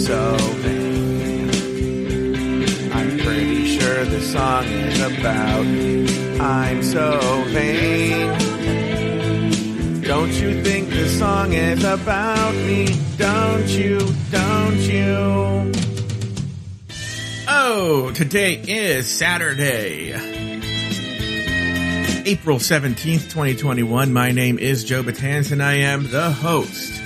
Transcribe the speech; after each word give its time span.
so 0.00 0.36
vain. 0.62 1.50
I'm 2.92 3.18
pretty 3.18 3.78
sure 3.78 4.04
the 4.06 4.20
song 4.22 4.64
is 4.64 5.00
about 5.00 5.66
I'm 6.40 6.82
so 6.82 7.44
vain. 7.48 8.30
Don't 10.02 10.32
you 10.32 10.62
think 10.64 10.88
the 10.88 11.08
song 11.08 11.52
is 11.52 11.84
about 11.84 12.54
me? 12.54 12.86
Don't 13.18 13.68
you? 13.68 13.98
Don't 14.30 14.78
you? 14.78 15.72
Oh, 17.46 18.10
today 18.14 18.54
is 18.54 19.06
Saturday. 19.06 20.14
April 22.24 22.58
17th, 22.58 23.28
2021. 23.30 24.12
My 24.12 24.32
name 24.32 24.58
is 24.58 24.82
Joe 24.84 25.02
Betance 25.02 25.52
and 25.52 25.62
I 25.62 25.74
am 25.74 26.10
the 26.10 26.30
host. 26.30 26.99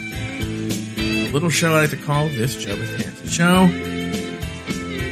Little 1.35 1.51
show 1.51 1.75
I 1.75 1.80
like 1.80 1.91
to 1.91 1.96
call 1.96 2.29
This 2.29 2.55
Joe 2.55 2.77
Betance 2.77 3.29
Show, 3.29 3.67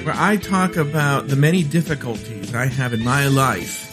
where 0.05 0.15
I 0.17 0.37
talk 0.37 0.77
about 0.77 1.27
the 1.27 1.35
many 1.35 1.65
difficulties 1.65 2.55
I 2.55 2.67
have 2.67 2.93
in 2.95 3.03
my 3.03 3.27
life 3.27 3.91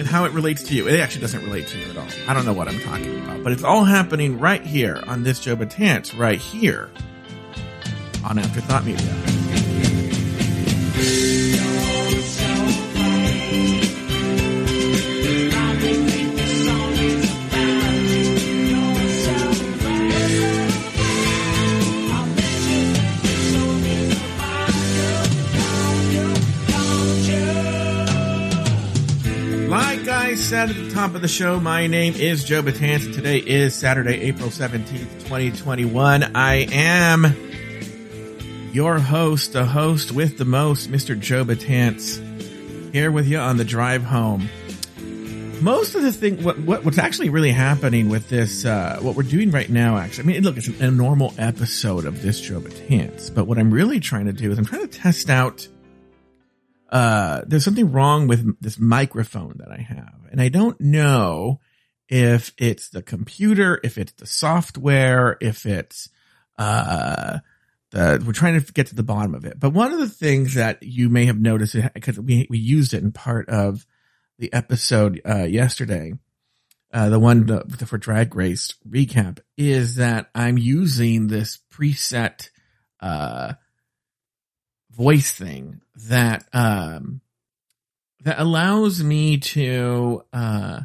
and 0.00 0.08
how 0.08 0.24
it 0.24 0.32
relates 0.32 0.64
to 0.64 0.74
you. 0.74 0.88
It 0.88 0.98
actually 0.98 1.20
doesn't 1.20 1.44
relate 1.44 1.68
to 1.68 1.78
you 1.78 1.90
at 1.90 1.96
all. 1.96 2.08
I 2.26 2.34
don't 2.34 2.44
know 2.44 2.52
what 2.52 2.66
I'm 2.66 2.80
talking 2.80 3.22
about, 3.22 3.44
but 3.44 3.52
it's 3.52 3.62
all 3.62 3.84
happening 3.84 4.40
right 4.40 4.66
here 4.66 5.00
on 5.06 5.22
This 5.22 5.38
Joe 5.38 5.54
Betance, 5.54 6.18
right 6.18 6.40
here 6.40 6.90
on 8.24 8.36
Afterthought 8.36 8.84
Media. 8.84 9.39
Said 30.50 30.68
at 30.68 30.74
the 30.74 30.90
top 30.90 31.14
of 31.14 31.22
the 31.22 31.28
show, 31.28 31.60
my 31.60 31.86
name 31.86 32.14
is 32.14 32.42
Joe 32.42 32.60
Betance. 32.60 33.14
Today 33.14 33.38
is 33.38 33.72
Saturday, 33.72 34.20
April 34.22 34.48
17th, 34.48 35.20
2021. 35.20 36.32
I 36.34 36.66
am 36.72 37.36
your 38.72 38.98
host, 38.98 39.52
the 39.52 39.64
host 39.64 40.10
with 40.10 40.38
the 40.38 40.44
most, 40.44 40.90
Mr. 40.90 41.16
Joe 41.16 41.44
Betance, 41.44 42.18
here 42.92 43.12
with 43.12 43.28
you 43.28 43.38
on 43.38 43.58
the 43.58 43.64
drive 43.64 44.02
home. 44.02 44.48
Most 45.60 45.94
of 45.94 46.02
the 46.02 46.10
thing, 46.10 46.42
what, 46.42 46.58
what 46.58 46.84
what's 46.84 46.98
actually 46.98 47.28
really 47.28 47.52
happening 47.52 48.08
with 48.08 48.28
this, 48.28 48.64
uh, 48.64 48.98
what 49.02 49.14
we're 49.14 49.22
doing 49.22 49.52
right 49.52 49.70
now, 49.70 49.98
actually, 49.98 50.24
I 50.24 50.26
mean, 50.32 50.42
look, 50.42 50.56
it's 50.56 50.66
a 50.66 50.90
normal 50.90 51.32
episode 51.38 52.04
of 52.06 52.22
this 52.22 52.40
Joe 52.40 52.58
Betance, 52.58 53.32
but 53.32 53.46
what 53.46 53.56
I'm 53.56 53.70
really 53.70 54.00
trying 54.00 54.26
to 54.26 54.32
do 54.32 54.50
is 54.50 54.58
I'm 54.58 54.64
trying 54.64 54.88
to 54.88 54.98
test 54.98 55.30
out 55.30 55.68
uh, 56.90 57.42
there's 57.46 57.64
something 57.64 57.92
wrong 57.92 58.26
with 58.26 58.60
this 58.60 58.78
microphone 58.78 59.54
that 59.58 59.70
I 59.70 59.80
have. 59.80 60.26
And 60.30 60.40
I 60.40 60.48
don't 60.48 60.80
know 60.80 61.60
if 62.08 62.52
it's 62.58 62.88
the 62.88 63.02
computer, 63.02 63.80
if 63.84 63.96
it's 63.96 64.12
the 64.12 64.26
software, 64.26 65.36
if 65.40 65.64
it's, 65.66 66.08
uh, 66.58 67.38
the, 67.92 68.22
we're 68.26 68.32
trying 68.32 68.60
to 68.60 68.72
get 68.72 68.88
to 68.88 68.96
the 68.96 69.04
bottom 69.04 69.34
of 69.34 69.44
it. 69.44 69.60
But 69.60 69.72
one 69.72 69.92
of 69.92 70.00
the 70.00 70.08
things 70.08 70.54
that 70.54 70.82
you 70.82 71.08
may 71.08 71.26
have 71.26 71.40
noticed, 71.40 71.76
because 71.94 72.18
we, 72.18 72.48
we 72.50 72.58
used 72.58 72.92
it 72.92 73.02
in 73.02 73.12
part 73.12 73.48
of 73.48 73.86
the 74.38 74.52
episode, 74.52 75.20
uh, 75.24 75.44
yesterday, 75.44 76.14
uh, 76.92 77.08
the 77.08 77.20
one 77.20 77.46
for 77.86 77.98
drag 77.98 78.34
race 78.34 78.74
recap 78.88 79.38
is 79.56 79.96
that 79.96 80.28
I'm 80.34 80.58
using 80.58 81.28
this 81.28 81.60
preset, 81.72 82.50
uh, 82.98 83.52
voice 84.90 85.32
thing 85.32 85.80
that 86.08 86.44
um 86.52 87.20
that 88.22 88.38
allows 88.38 89.02
me 89.02 89.38
to 89.38 90.22
uh 90.32 90.80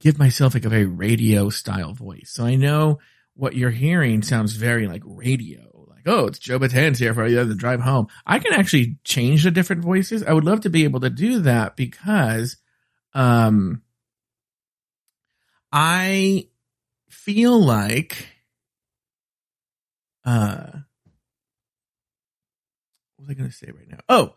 give 0.00 0.18
myself 0.18 0.54
like 0.54 0.64
a 0.64 0.68
very 0.68 0.86
radio 0.86 1.48
style 1.48 1.92
voice. 1.92 2.30
So 2.32 2.44
I 2.44 2.56
know 2.56 2.98
what 3.34 3.56
you're 3.56 3.70
hearing 3.70 4.22
sounds 4.22 4.54
very 4.54 4.86
like 4.86 5.02
radio. 5.04 5.86
Like, 5.88 6.02
oh, 6.06 6.26
it's 6.26 6.38
Joe 6.38 6.58
Betance 6.58 6.98
here 6.98 7.14
for 7.14 7.28
the 7.28 7.54
drive 7.54 7.80
home. 7.80 8.08
I 8.26 8.38
can 8.38 8.52
actually 8.52 8.98
change 9.04 9.44
the 9.44 9.50
different 9.50 9.82
voices. 9.82 10.22
I 10.22 10.32
would 10.32 10.44
love 10.44 10.60
to 10.62 10.70
be 10.70 10.84
able 10.84 11.00
to 11.00 11.10
do 11.10 11.40
that 11.40 11.76
because 11.76 12.56
um 13.14 13.82
I 15.72 16.48
feel 17.08 17.58
like 17.60 18.28
uh 20.24 20.66
was 23.24 23.30
I 23.30 23.38
going 23.38 23.50
to 23.50 23.56
say 23.56 23.70
right 23.70 23.88
now? 23.88 23.98
Oh, 24.08 24.34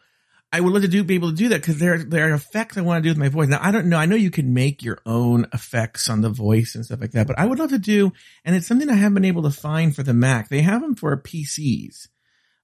I 0.51 0.61
would 0.61 0.71
love 0.71 0.83
to 0.83 0.87
do 0.87 1.03
be 1.03 1.15
able 1.15 1.31
to 1.31 1.35
do 1.35 1.49
that 1.49 1.61
because 1.61 1.77
there 1.77 1.97
there 1.97 2.31
are 2.31 2.33
effects 2.33 2.77
I 2.77 2.81
want 2.81 3.03
to 3.03 3.07
do 3.07 3.11
with 3.11 3.17
my 3.17 3.27
voice. 3.27 3.49
Now 3.49 3.59
I 3.61 3.71
don't 3.71 3.87
know. 3.87 3.97
I 3.97 4.05
know 4.05 4.15
you 4.15 4.31
can 4.31 4.53
make 4.53 4.81
your 4.81 4.99
own 5.05 5.45
effects 5.53 6.09
on 6.09 6.21
the 6.21 6.29
voice 6.29 6.73
and 6.73 6.85
stuff 6.85 7.01
like 7.01 7.11
that, 7.11 7.27
but 7.27 7.37
I 7.37 7.45
would 7.45 7.59
love 7.59 7.71
to 7.71 7.79
do, 7.79 8.13
and 8.45 8.55
it's 8.55 8.65
something 8.65 8.89
I 8.89 8.93
haven't 8.93 9.15
been 9.15 9.25
able 9.25 9.43
to 9.43 9.51
find 9.51 9.93
for 9.93 10.03
the 10.03 10.13
Mac. 10.13 10.47
They 10.47 10.61
have 10.61 10.81
them 10.81 10.95
for 10.95 11.15
PCs 11.17 12.07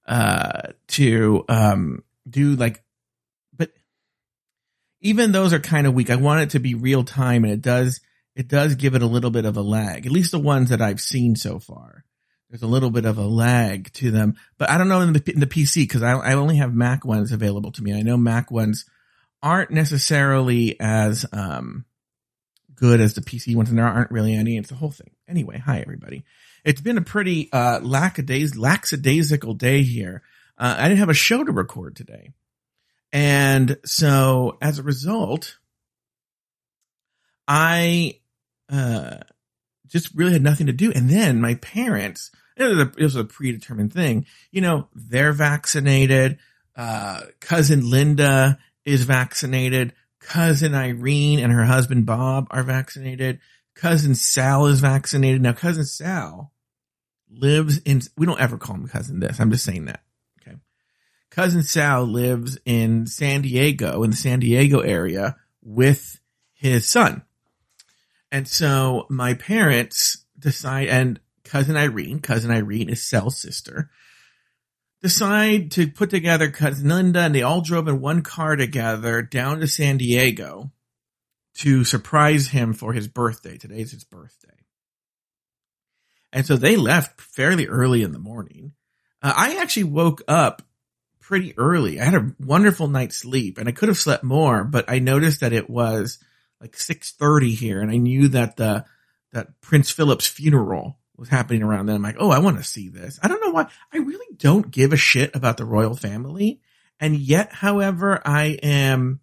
uh, 0.07 0.69
to 0.89 1.43
um, 1.49 2.03
do 2.29 2.55
like, 2.55 2.81
but 3.53 3.71
even 5.01 5.33
those 5.33 5.51
are 5.51 5.59
kind 5.59 5.85
of 5.85 5.93
weak. 5.93 6.09
I 6.09 6.15
want 6.15 6.41
it 6.41 6.49
to 6.51 6.59
be 6.59 6.75
real 6.75 7.03
time, 7.03 7.43
and 7.43 7.51
it 7.51 7.61
does 7.61 7.99
it 8.33 8.47
does 8.47 8.75
give 8.75 8.95
it 8.95 9.01
a 9.01 9.07
little 9.07 9.29
bit 9.29 9.45
of 9.45 9.57
a 9.57 9.61
lag. 9.61 10.05
At 10.05 10.11
least 10.13 10.31
the 10.31 10.39
ones 10.39 10.69
that 10.69 10.81
I've 10.81 11.01
seen 11.01 11.35
so 11.35 11.59
far 11.59 12.05
there's 12.53 12.61
a 12.61 12.67
little 12.67 12.91
bit 12.91 13.05
of 13.05 13.17
a 13.17 13.25
lag 13.25 13.91
to 13.93 14.11
them, 14.11 14.35
but 14.59 14.69
I 14.69 14.77
don't 14.77 14.87
know 14.87 15.01
in 15.01 15.13
the, 15.13 15.31
in 15.33 15.39
the 15.39 15.47
PC 15.47 15.77
because 15.77 16.03
I, 16.03 16.11
I 16.11 16.33
only 16.35 16.57
have 16.57 16.71
Mac 16.71 17.03
ones 17.03 17.31
available 17.31 17.71
to 17.71 17.81
me. 17.81 17.97
I 17.97 18.03
know 18.03 18.15
Mac 18.15 18.51
ones 18.51 18.85
aren't 19.41 19.71
necessarily 19.71 20.79
as, 20.79 21.25
um, 21.33 21.83
good 22.75 23.01
as 23.01 23.15
the 23.15 23.21
PC 23.21 23.55
ones 23.55 23.69
and 23.69 23.79
there 23.79 23.87
aren't 23.87 24.11
really 24.11 24.35
any. 24.35 24.55
It's 24.55 24.69
the 24.69 24.75
whole 24.75 24.91
thing. 24.91 25.09
Anyway, 25.27 25.57
hi 25.57 25.79
everybody. 25.79 26.25
It's 26.63 26.79
been 26.79 26.99
a 26.99 27.01
pretty, 27.01 27.51
uh, 27.51 27.79
lackadays, 27.79 28.55
lackadaisical 28.55 29.55
day 29.55 29.81
here. 29.81 30.21
Uh, 30.55 30.75
I 30.77 30.89
didn't 30.89 30.99
have 30.99 31.09
a 31.09 31.15
show 31.15 31.43
to 31.43 31.51
record 31.51 31.95
today. 31.95 32.33
And 33.11 33.79
so 33.83 34.59
as 34.61 34.77
a 34.77 34.83
result, 34.83 35.57
I, 37.47 38.19
uh, 38.71 39.21
just 39.87 40.13
really 40.13 40.33
had 40.33 40.43
nothing 40.43 40.67
to 40.67 40.73
do. 40.73 40.91
And 40.91 41.09
then 41.09 41.41
my 41.41 41.55
parents, 41.55 42.29
it 42.55 42.63
was 42.63 42.77
a, 42.79 42.91
it 42.97 43.03
was 43.03 43.15
a 43.15 43.23
predetermined 43.23 43.93
thing. 43.93 44.25
You 44.51 44.61
know, 44.61 44.87
they're 44.93 45.33
vaccinated. 45.33 46.37
Uh, 46.75 47.21
cousin 47.39 47.89
Linda 47.89 48.59
is 48.85 49.03
vaccinated. 49.03 49.93
Cousin 50.19 50.73
Irene 50.73 51.39
and 51.39 51.51
her 51.51 51.65
husband 51.65 52.05
Bob 52.05 52.47
are 52.51 52.63
vaccinated. 52.63 53.39
Cousin 53.75 54.15
Sal 54.15 54.67
is 54.67 54.79
vaccinated. 54.79 55.41
Now, 55.41 55.53
cousin 55.53 55.85
Sal 55.85 56.51
lives 57.29 57.79
in, 57.79 58.01
we 58.15 58.25
don't 58.25 58.39
ever 58.39 58.57
call 58.57 58.75
him 58.75 58.87
cousin 58.87 59.19
this. 59.19 59.39
I'm 59.39 59.51
just 59.51 59.65
saying 59.65 59.85
that. 59.85 60.01
Okay. 60.41 60.57
Cousin 61.31 61.63
Sal 61.63 62.05
lives 62.05 62.57
in 62.65 63.07
San 63.07 63.41
Diego, 63.41 64.03
in 64.03 64.11
the 64.11 64.15
San 64.15 64.39
Diego 64.39 64.79
area 64.79 65.35
with 65.61 66.19
his 66.53 66.87
son. 66.87 67.23
And 68.31 68.47
so 68.47 69.05
my 69.09 69.33
parents 69.33 70.25
decide, 70.39 70.87
and 70.87 71.19
cousin 71.53 71.77
Irene, 71.77 72.19
cousin 72.19 72.49
Irene 72.49 72.89
is 72.89 73.05
Sal's 73.05 73.39
sister, 73.39 73.91
decide 75.03 75.69
to 75.69 75.87
put 75.87 76.09
together 76.09 76.49
cousin 76.49 76.89
Linda 76.89 77.19
and 77.19 77.35
they 77.35 77.43
all 77.43 77.61
drove 77.61 77.87
in 77.87 78.01
one 78.01 78.23
car 78.23 78.55
together 78.55 79.21
down 79.21 79.59
to 79.59 79.67
San 79.67 79.97
Diego 79.97 80.71
to 81.57 81.83
surprise 81.83 82.47
him 82.47 82.73
for 82.73 82.91
his 82.91 83.07
birthday. 83.07 83.59
Today's 83.59 83.91
his 83.91 84.03
birthday. 84.03 84.49
And 86.31 86.43
so 86.43 86.55
they 86.55 86.75
left 86.75 87.21
fairly 87.21 87.67
early 87.67 88.01
in 88.01 88.13
the 88.13 88.17
morning. 88.17 88.71
Uh, 89.21 89.33
I 89.35 89.57
actually 89.57 89.83
woke 89.83 90.23
up 90.27 90.63
pretty 91.21 91.53
early. 91.55 92.01
I 92.01 92.05
had 92.05 92.15
a 92.15 92.35
wonderful 92.39 92.87
night's 92.87 93.17
sleep 93.17 93.59
and 93.59 93.69
I 93.69 93.73
could 93.73 93.89
have 93.89 93.99
slept 93.99 94.23
more, 94.23 94.63
but 94.63 94.85
I 94.87 94.97
noticed 94.97 95.41
that 95.41 95.53
it 95.53 95.69
was 95.69 96.17
like 96.59 96.75
630 96.75 97.53
here. 97.53 97.79
And 97.79 97.91
I 97.91 97.97
knew 97.97 98.29
that 98.29 98.57
the, 98.57 98.85
that 99.33 99.61
Prince 99.61 99.91
Philip's 99.91 100.25
funeral 100.25 100.97
was 101.23 101.29
happening 101.29 101.63
around 101.63 101.85
then. 101.85 101.95
I'm 101.95 102.01
like, 102.01 102.17
oh, 102.19 102.29
I 102.29 102.39
want 102.39 102.57
to 102.57 102.63
see 102.63 102.89
this. 102.89 103.17
I 103.23 103.29
don't 103.29 103.41
know 103.41 103.51
why. 103.51 103.67
I 103.93 103.97
really 103.97 104.35
don't 104.35 104.69
give 104.69 104.91
a 104.91 104.97
shit 104.97 105.33
about 105.33 105.55
the 105.55 105.63
royal 105.65 105.95
family. 105.95 106.59
And 106.99 107.15
yet, 107.15 107.53
however, 107.53 108.21
I 108.25 108.59
am 108.61 109.21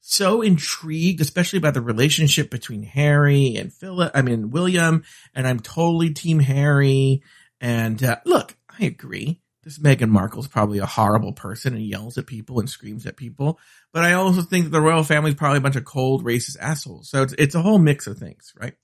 so 0.00 0.42
intrigued, 0.42 1.20
especially 1.20 1.58
by 1.58 1.72
the 1.72 1.80
relationship 1.80 2.50
between 2.50 2.84
Harry 2.84 3.56
and 3.56 3.72
Philip. 3.72 4.12
I 4.14 4.22
mean, 4.22 4.50
William, 4.50 5.02
and 5.34 5.46
I'm 5.46 5.58
totally 5.58 6.12
team 6.12 6.38
Harry. 6.38 7.22
And 7.60 8.02
uh, 8.02 8.18
look, 8.24 8.56
I 8.68 8.84
agree. 8.84 9.40
This 9.64 9.78
Meghan 9.78 10.10
Markle's 10.10 10.46
probably 10.46 10.78
a 10.78 10.86
horrible 10.86 11.32
person 11.32 11.74
and 11.74 11.84
yells 11.84 12.16
at 12.16 12.26
people 12.26 12.60
and 12.60 12.70
screams 12.70 13.06
at 13.06 13.16
people. 13.16 13.58
But 13.92 14.04
I 14.04 14.12
also 14.12 14.42
think 14.42 14.66
that 14.66 14.70
the 14.70 14.80
royal 14.80 15.02
family 15.02 15.30
is 15.32 15.36
probably 15.36 15.58
a 15.58 15.62
bunch 15.62 15.76
of 15.76 15.84
cold, 15.84 16.24
racist 16.24 16.58
assholes. 16.60 17.08
So 17.08 17.22
it's, 17.22 17.34
it's 17.38 17.54
a 17.56 17.62
whole 17.62 17.78
mix 17.78 18.06
of 18.06 18.18
things, 18.18 18.52
right? 18.56 18.74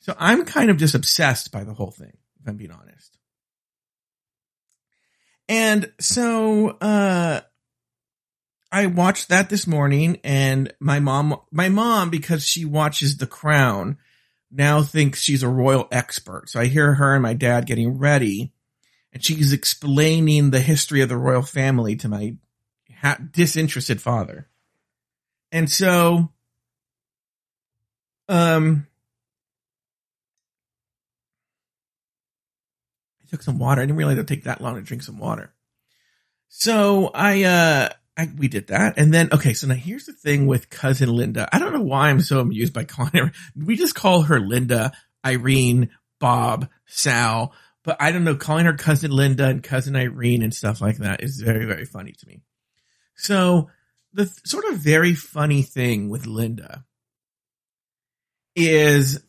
So 0.00 0.14
I'm 0.18 0.44
kind 0.44 0.70
of 0.70 0.76
just 0.76 0.94
obsessed 0.94 1.50
by 1.52 1.64
the 1.64 1.74
whole 1.74 1.90
thing. 1.90 2.16
If 2.40 2.48
I'm 2.48 2.56
being 2.56 2.70
honest. 2.70 3.18
And 5.48 5.92
so, 5.98 6.68
uh, 6.80 7.40
I 8.70 8.86
watched 8.86 9.30
that 9.30 9.48
this 9.48 9.66
morning 9.66 10.20
and 10.22 10.72
my 10.78 11.00
mom, 11.00 11.40
my 11.50 11.70
mom, 11.70 12.10
because 12.10 12.44
she 12.44 12.66
watches 12.66 13.16
The 13.16 13.26
Crown, 13.26 13.96
now 14.50 14.82
thinks 14.82 15.22
she's 15.22 15.42
a 15.42 15.48
royal 15.48 15.88
expert. 15.90 16.50
So 16.50 16.60
I 16.60 16.66
hear 16.66 16.94
her 16.94 17.14
and 17.14 17.22
my 17.22 17.34
dad 17.34 17.66
getting 17.66 17.98
ready 17.98 18.52
and 19.12 19.24
she's 19.24 19.52
explaining 19.52 20.50
the 20.50 20.60
history 20.60 21.00
of 21.00 21.08
the 21.08 21.16
royal 21.16 21.42
family 21.42 21.96
to 21.96 22.08
my 22.08 22.36
ha- 23.00 23.18
disinterested 23.32 24.02
father. 24.02 24.48
And 25.50 25.70
so, 25.70 26.30
um, 28.28 28.86
Took 33.30 33.42
some 33.42 33.58
water. 33.58 33.80
I 33.80 33.84
didn't 33.84 33.96
realize 33.96 34.14
it'd 34.14 34.28
take 34.28 34.44
that 34.44 34.60
long 34.60 34.76
to 34.76 34.80
drink 34.80 35.02
some 35.02 35.18
water. 35.18 35.52
So 36.48 37.10
I, 37.14 37.42
uh, 37.44 37.88
I, 38.16 38.28
we 38.36 38.48
did 38.48 38.68
that. 38.68 38.98
And 38.98 39.12
then, 39.12 39.28
okay, 39.32 39.52
so 39.52 39.66
now 39.66 39.74
here's 39.74 40.06
the 40.06 40.12
thing 40.12 40.46
with 40.46 40.70
cousin 40.70 41.10
Linda. 41.10 41.48
I 41.52 41.58
don't 41.58 41.72
know 41.72 41.82
why 41.82 42.08
I'm 42.08 42.20
so 42.20 42.40
amused 42.40 42.72
by 42.72 42.84
calling 42.84 43.12
her. 43.14 43.32
We 43.54 43.76
just 43.76 43.94
call 43.94 44.22
her 44.22 44.40
Linda, 44.40 44.92
Irene, 45.24 45.90
Bob, 46.18 46.68
Sal, 46.86 47.52
but 47.84 47.96
I 48.00 48.10
don't 48.10 48.24
know, 48.24 48.34
calling 48.34 48.66
her 48.66 48.74
cousin 48.74 49.10
Linda 49.10 49.46
and 49.46 49.62
cousin 49.62 49.94
Irene 49.94 50.42
and 50.42 50.52
stuff 50.52 50.80
like 50.80 50.98
that 50.98 51.22
is 51.22 51.40
very, 51.40 51.64
very 51.64 51.84
funny 51.84 52.12
to 52.12 52.26
me. 52.26 52.42
So 53.14 53.70
the 54.12 54.24
th- 54.24 54.36
sort 54.44 54.64
of 54.66 54.78
very 54.78 55.14
funny 55.14 55.62
thing 55.62 56.08
with 56.08 56.26
Linda 56.26 56.84
is 58.56 59.22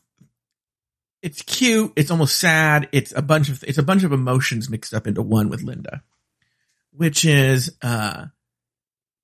it's 1.22 1.42
cute. 1.42 1.94
It's 1.96 2.12
almost 2.12 2.40
sad. 2.40 2.90
It's 2.92 3.14
a 3.16 3.22
bunch 3.22 3.50
of, 3.50 3.64
it's 3.64 3.78
a 3.78 3.84
bunch 3.84 4.04
of 4.04 4.12
emotions 4.12 4.70
mixed 4.70 4.94
up 4.94 5.08
into 5.08 5.22
one 5.22 5.50
with 5.50 5.64
Linda, 5.64 6.04
which 6.92 7.26
is, 7.26 7.76
uh, 7.82 8.26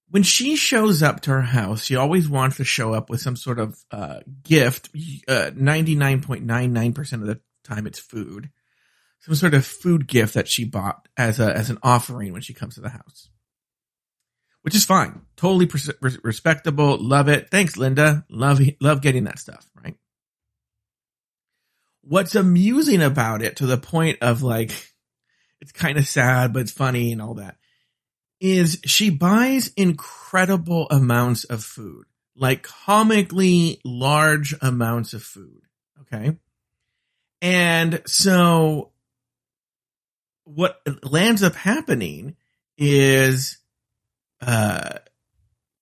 when 0.09 0.23
she 0.23 0.55
shows 0.55 1.01
up 1.01 1.21
to 1.21 1.31
her 1.31 1.41
house, 1.41 1.83
she 1.83 1.95
always 1.95 2.29
wants 2.29 2.57
to 2.57 2.63
show 2.63 2.93
up 2.93 3.09
with 3.09 3.21
some 3.21 3.35
sort 3.35 3.59
of, 3.59 3.83
uh, 3.91 4.19
gift. 4.43 4.89
Uh, 5.27 5.51
99.99% 5.51 7.13
of 7.13 7.27
the 7.27 7.39
time 7.63 7.87
it's 7.87 7.99
food. 7.99 8.49
Some 9.21 9.35
sort 9.35 9.55
of 9.55 9.65
food 9.65 10.07
gift 10.07 10.35
that 10.35 10.47
she 10.47 10.65
bought 10.65 11.07
as 11.17 11.39
a, 11.39 11.55
as 11.55 11.69
an 11.69 11.79
offering 11.81 12.33
when 12.33 12.43
she 12.43 12.53
comes 12.53 12.75
to 12.75 12.81
the 12.81 12.89
house 12.89 13.29
which 14.65 14.73
is 14.73 14.83
fine. 14.83 15.21
Totally 15.35 15.69
respectable. 16.23 16.97
Love 16.99 17.29
it. 17.29 17.51
Thanks, 17.51 17.77
Linda. 17.77 18.25
Love, 18.29 18.59
love 18.81 18.99
getting 18.99 19.25
that 19.25 19.37
stuff, 19.37 19.69
right? 19.83 19.93
What's 22.07 22.35
amusing 22.35 23.01
about 23.01 23.41
it 23.41 23.57
to 23.57 23.65
the 23.65 23.77
point 23.77 24.19
of 24.21 24.43
like, 24.43 24.71
it's 25.59 25.71
kind 25.71 25.97
of 25.97 26.07
sad, 26.07 26.53
but 26.53 26.61
it's 26.61 26.71
funny 26.71 27.11
and 27.11 27.21
all 27.21 27.35
that 27.35 27.57
is 28.39 28.79
she 28.85 29.09
buys 29.09 29.71
incredible 29.75 30.87
amounts 30.89 31.45
of 31.45 31.63
food, 31.63 32.05
like 32.35 32.63
comically 32.63 33.79
large 33.83 34.53
amounts 34.61 35.13
of 35.13 35.23
food. 35.23 35.61
Okay. 36.01 36.37
And 37.41 38.01
so 38.05 38.91
what 40.43 40.79
lands 41.03 41.43
up 41.43 41.55
happening 41.55 42.35
is 42.77 43.57
uh, 44.41 44.99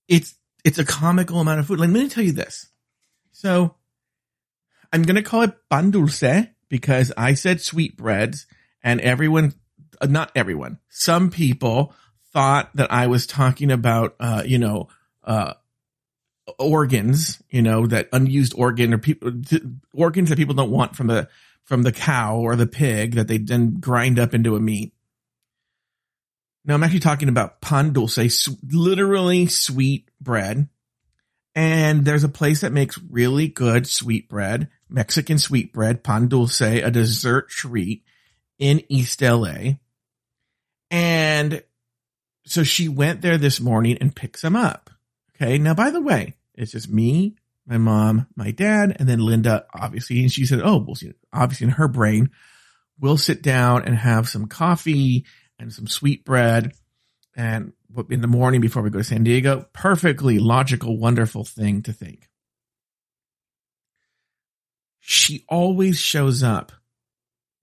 it's 0.08 0.36
it's 0.64 0.80
a 0.80 0.86
comical 0.86 1.40
amount 1.40 1.60
of 1.60 1.68
food. 1.68 1.80
Like, 1.80 1.90
let 1.90 2.04
me 2.04 2.10
tell 2.10 2.24
you 2.24 2.31
this. 2.31 2.70
So, 3.31 3.75
I'm 4.94 5.01
gonna 5.01 5.24
call 5.24 5.42
it 5.42 5.56
pan 5.69 5.92
dulce 5.92 6.48
because 6.69 7.12
I 7.18 7.34
said 7.34 7.60
sweetbreads, 7.60 8.45
and 8.84 9.01
everyone, 9.01 9.54
uh, 10.00 10.06
not 10.06 10.31
everyone, 10.36 10.78
some 10.88 11.31
people 11.31 11.94
thought 12.31 12.69
that 12.75 12.92
I 12.92 13.07
was 13.07 13.25
talking 13.25 13.72
about, 13.72 14.16
uh, 14.19 14.44
you 14.45 14.60
know, 14.60 14.90
uh, 15.24 15.54
organs, 16.60 17.42
you 17.50 17.62
know, 17.62 17.88
that 17.88 18.10
unused 18.13 18.54
organ 18.56 18.94
or 18.94 19.00
people 19.00 19.31
organs 19.94 20.30
that 20.30 20.38
people 20.38 20.56
don't 20.56 20.72
want 20.72 20.96
from 20.96 21.07
the 21.07 21.28
from 21.63 21.81
the 21.84 21.92
cow 21.92 22.38
or 22.38 22.56
the 22.56 22.68
pig 22.68 23.16
that 23.16 23.28
they 23.28 23.38
then 23.39 23.80
grind 23.80 24.19
up 24.19 24.34
into 24.34 24.56
a 24.56 24.60
meat. 24.60 24.94
Now 26.66 26.75
I'm 26.75 26.84
actually 26.84 27.00
talking 27.00 27.30
about 27.30 27.62
pan 27.62 27.94
dulce, 27.94 28.48
literally 28.72 29.48
sweet 29.48 30.10
bread. 30.22 30.68
And 31.55 32.03
there's 32.03 32.23
a 32.23 32.29
place 32.29 32.61
that 32.61 32.71
makes 32.71 33.00
really 33.09 33.47
good 33.47 33.88
sweet 33.88 34.27
bread, 34.27 34.69
Mexican 34.89 35.38
sweet 35.38 35.71
bread, 35.71 36.03
pan 36.03 36.27
dulce, 36.27 36.61
a 36.61 36.89
dessert 36.89 37.50
treat 37.50 38.03
in 38.57 38.83
East 38.89 39.21
LA. 39.21 39.73
And 40.89 41.63
so 42.45 42.63
she 42.63 42.88
went 42.88 43.21
there 43.21 43.38
this 43.38 43.59
morning 43.59 43.97
and 44.01 44.15
picked 44.15 44.39
some 44.39 44.55
up. 44.55 44.89
Okay. 45.35 45.57
Now, 45.57 45.73
by 45.73 45.91
the 45.91 46.01
way, 46.01 46.35
it's 46.55 46.71
just 46.71 46.89
me, 46.89 47.35
my 47.65 47.77
mom, 47.77 48.27
my 48.35 48.51
dad, 48.51 48.95
and 49.00 49.07
then 49.07 49.19
Linda, 49.19 49.65
obviously. 49.73 50.19
And 50.21 50.31
she 50.31 50.45
said, 50.45 50.61
Oh, 50.63 50.77
we'll. 50.77 50.95
Obviously 51.31 51.65
in 51.65 51.71
her 51.71 51.88
brain, 51.88 52.31
we'll 53.00 53.17
sit 53.17 53.41
down 53.41 53.83
and 53.83 53.95
have 53.95 54.29
some 54.29 54.47
coffee 54.47 55.25
and 55.59 55.71
some 55.73 55.88
sweet 55.88 56.25
bread 56.25 56.73
and 57.35 57.73
in 58.10 58.22
the 58.22 58.28
morning 58.28 58.62
before 58.62 58.84
we 58.84 58.90
go 58.90 59.00
to 59.00 59.04
San 59.04 59.24
Diego. 59.24 59.68
Perfectly 59.74 60.40
logical, 60.40 60.98
wonderful 60.98 61.44
thing 61.44 61.81
to 61.84 61.94
think. 61.94 62.30
She 65.00 65.45
always 65.50 66.00
shows 66.00 66.44
up 66.44 66.72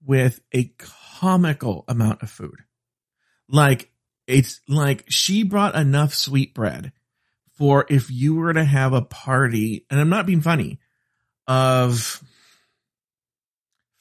with 0.05 0.41
a 0.53 0.73
comical 1.19 1.85
amount 1.89 2.23
of 2.23 2.31
food. 2.31 2.61
Like 3.49 3.91
it's 4.27 4.61
like 4.69 5.05
she 5.09 5.43
brought 5.43 5.75
enough 5.75 6.15
sweet 6.15 6.55
bread 6.55 6.93
for 7.61 7.85
if 7.91 8.11
you 8.11 8.37
were 8.37 8.55
to 8.55 8.65
have 8.65 8.95
a 8.95 9.03
party, 9.03 9.85
and 9.91 10.01
I'm 10.01 10.09
not 10.09 10.25
being 10.25 10.41
funny, 10.41 10.79
of 11.47 12.23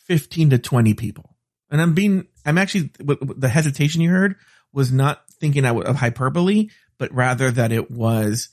15 0.05 0.51
to 0.51 0.57
20 0.57 0.93
people. 0.93 1.35
And 1.69 1.81
I'm 1.81 1.93
being, 1.93 2.27
I'm 2.45 2.57
actually, 2.57 2.91
the 2.99 3.49
hesitation 3.49 4.01
you 4.01 4.11
heard 4.11 4.37
was 4.71 4.91
not 4.91 5.21
thinking 5.39 5.65
of 5.65 5.95
hyperbole, 5.95 6.69
but 6.97 7.13
rather 7.13 7.51
that 7.51 7.71
it 7.71 7.89
was, 7.89 8.49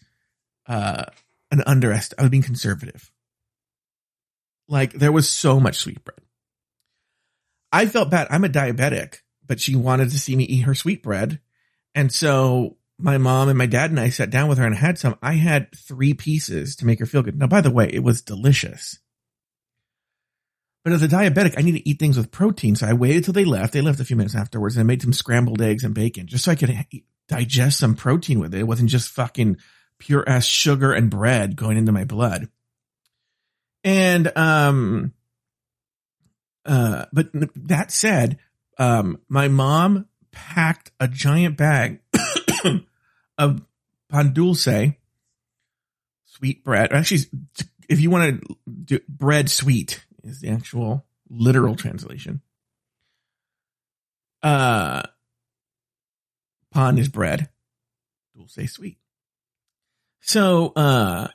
uh, 0.66 1.04
an 1.50 1.60
underest. 1.60 2.14
I 2.18 2.22
was 2.22 2.30
being 2.30 2.42
conservative. 2.42 3.10
Like 4.68 4.92
there 4.92 5.12
was 5.12 5.28
so 5.28 5.60
much 5.60 5.76
sweetbread. 5.76 6.18
I 7.72 7.86
felt 7.86 8.10
bad. 8.10 8.28
I'm 8.30 8.44
a 8.44 8.48
diabetic, 8.48 9.19
but 9.46 9.60
she 9.60 9.76
wanted 9.76 10.10
to 10.10 10.19
see 10.19 10.34
me 10.34 10.44
eat 10.44 10.62
her 10.62 10.74
sweetbread. 10.74 11.40
And 11.94 12.12
so 12.12 12.76
my 12.98 13.19
mom 13.19 13.48
and 13.48 13.58
my 13.58 13.66
dad 13.66 13.90
and 13.90 14.00
I 14.00 14.08
sat 14.08 14.31
down 14.31 14.48
with 14.48 14.58
her 14.58 14.66
and 14.66 14.74
had 14.74 14.98
some. 14.98 15.16
I 15.22 15.34
had 15.34 15.74
three 15.74 16.14
pieces 16.14 16.76
to 16.76 16.86
make 16.86 16.98
her 16.98 17.06
feel 17.06 17.22
good. 17.22 17.38
Now, 17.38 17.46
by 17.46 17.60
the 17.60 17.70
way, 17.70 17.88
it 17.93 18.02
was 18.02 18.22
delicious. 18.22 18.98
But 20.86 20.93
as 20.93 21.02
a 21.02 21.08
diabetic, 21.08 21.55
I 21.58 21.62
need 21.62 21.72
to 21.72 21.88
eat 21.88 21.98
things 21.98 22.16
with 22.16 22.31
protein. 22.31 22.76
So 22.76 22.86
I 22.86 22.93
waited 22.93 23.24
till 23.24 23.34
they 23.34 23.44
left. 23.44 23.72
They 23.72 23.81
left 23.81 23.98
a 23.98 24.05
few 24.05 24.14
minutes 24.14 24.36
afterwards 24.36 24.76
and 24.76 24.82
I 24.82 24.86
made 24.86 25.02
some 25.02 25.12
scrambled 25.12 25.60
eggs 25.60 25.82
and 25.82 25.93
bacon 25.93 26.28
just 26.28 26.44
so 26.44 26.52
I 26.52 26.55
could 26.55 26.72
digest 27.26 27.81
some 27.81 27.96
protein 27.96 28.38
with 28.38 28.55
it. 28.55 28.60
It 28.60 28.69
wasn't 28.69 28.90
just 28.90 29.08
fucking 29.08 29.56
pure 29.98 30.22
ass 30.28 30.44
sugar 30.44 30.93
and 30.93 31.10
bread 31.10 31.56
going 31.56 31.76
into 31.76 31.90
my 31.90 32.05
blood. 32.05 32.50
And, 33.82 34.31
um, 34.38 35.12
uh, 36.64 37.06
but 37.12 37.31
that 37.32 37.90
said, 37.90 38.38
um, 38.78 39.19
my 39.28 39.48
mom 39.48 40.06
packed 40.31 40.93
a 41.00 41.08
giant 41.08 41.56
bag 41.56 41.98
of 43.38 43.60
pan 44.08 44.32
dulce, 44.32 44.69
sweet 46.26 46.62
bread. 46.62 46.93
Actually, 46.93 47.22
if 47.88 48.00
you 48.00 48.08
want 48.08 48.40
to 48.40 48.56
do 48.69 49.00
bread 49.08 49.50
sweet, 49.50 50.06
is 50.26 50.40
the 50.40 50.48
actual 50.48 51.06
literal 51.28 51.76
translation. 51.76 52.40
Uh, 54.42 55.02
pan 56.72 56.98
is 56.98 57.08
bread. 57.08 57.48
Dulce 58.36 58.70
sweet. 58.70 58.98
So, 60.20 60.72
uh, 60.76 61.28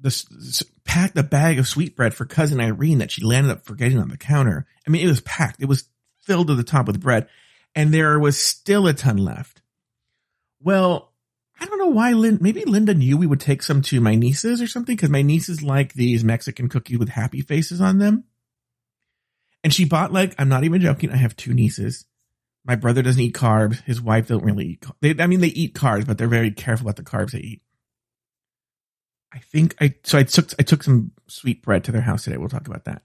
this, 0.00 0.24
this 0.24 0.62
packed 0.84 1.18
a 1.18 1.22
bag 1.22 1.58
of 1.58 1.66
sweetbread 1.66 2.14
for 2.14 2.24
cousin 2.24 2.60
Irene 2.60 2.98
that 2.98 3.10
she 3.10 3.24
landed 3.24 3.50
up 3.50 3.64
forgetting 3.64 3.98
on 3.98 4.08
the 4.08 4.16
counter. 4.16 4.66
I 4.86 4.90
mean, 4.90 5.04
it 5.04 5.08
was 5.08 5.20
packed. 5.22 5.60
It 5.62 5.68
was 5.68 5.88
filled 6.22 6.48
to 6.48 6.54
the 6.54 6.62
top 6.62 6.86
with 6.86 7.00
bread 7.00 7.28
and 7.74 7.92
there 7.92 8.18
was 8.18 8.38
still 8.38 8.86
a 8.86 8.92
ton 8.92 9.18
left. 9.18 9.62
Well, 10.60 11.07
I 11.60 11.66
don't 11.66 11.78
know 11.78 11.88
why 11.88 12.12
Lynn, 12.12 12.38
maybe 12.40 12.64
Linda 12.64 12.94
knew 12.94 13.16
we 13.16 13.26
would 13.26 13.40
take 13.40 13.62
some 13.62 13.82
to 13.82 14.00
my 14.00 14.14
nieces 14.14 14.62
or 14.62 14.66
something 14.66 14.94
because 14.94 15.10
my 15.10 15.22
nieces 15.22 15.62
like 15.62 15.92
these 15.94 16.22
Mexican 16.22 16.68
cookies 16.68 16.98
with 16.98 17.08
happy 17.08 17.40
faces 17.40 17.80
on 17.80 17.98
them. 17.98 18.24
And 19.64 19.74
she 19.74 19.84
bought 19.84 20.12
like, 20.12 20.34
I'm 20.38 20.48
not 20.48 20.64
even 20.64 20.80
joking. 20.80 21.10
I 21.10 21.16
have 21.16 21.36
two 21.36 21.52
nieces. 21.52 22.04
My 22.64 22.76
brother 22.76 23.02
doesn't 23.02 23.20
eat 23.20 23.34
carbs. 23.34 23.82
His 23.82 24.00
wife 24.00 24.28
don't 24.28 24.44
really 24.44 24.66
eat. 24.66 24.86
They, 25.00 25.16
I 25.18 25.26
mean, 25.26 25.40
they 25.40 25.48
eat 25.48 25.74
carbs, 25.74 26.06
but 26.06 26.16
they're 26.16 26.28
very 26.28 26.50
careful 26.50 26.86
about 26.86 26.96
the 26.96 27.02
carbs 27.02 27.32
they 27.32 27.40
eat. 27.40 27.62
I 29.32 29.38
think 29.40 29.74
I, 29.80 29.94
so 30.04 30.18
I 30.18 30.22
took, 30.22 30.52
I 30.58 30.62
took 30.62 30.82
some 30.82 31.12
sweet 31.26 31.62
bread 31.62 31.84
to 31.84 31.92
their 31.92 32.02
house 32.02 32.24
today. 32.24 32.36
We'll 32.36 32.48
talk 32.48 32.68
about 32.68 32.84
that. 32.84 33.02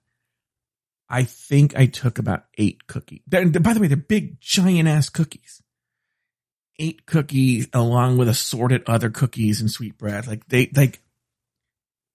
I 1.10 1.24
think 1.24 1.76
I 1.76 1.88
took 1.88 2.18
about 2.18 2.46
eight 2.58 2.88
cookies. 2.88 3.22
By 3.28 3.44
the 3.44 3.80
way, 3.80 3.88
they're 3.88 3.98
big, 3.98 4.40
giant 4.40 4.88
ass 4.88 5.10
cookies. 5.10 5.62
Eight 6.80 7.06
cookies 7.06 7.68
along 7.72 8.18
with 8.18 8.28
assorted 8.28 8.84
other 8.88 9.10
cookies 9.10 9.62
and 9.62 9.70
sweetbread. 9.70 10.28
Like 10.28 10.48
they, 10.48 10.72
like, 10.76 11.02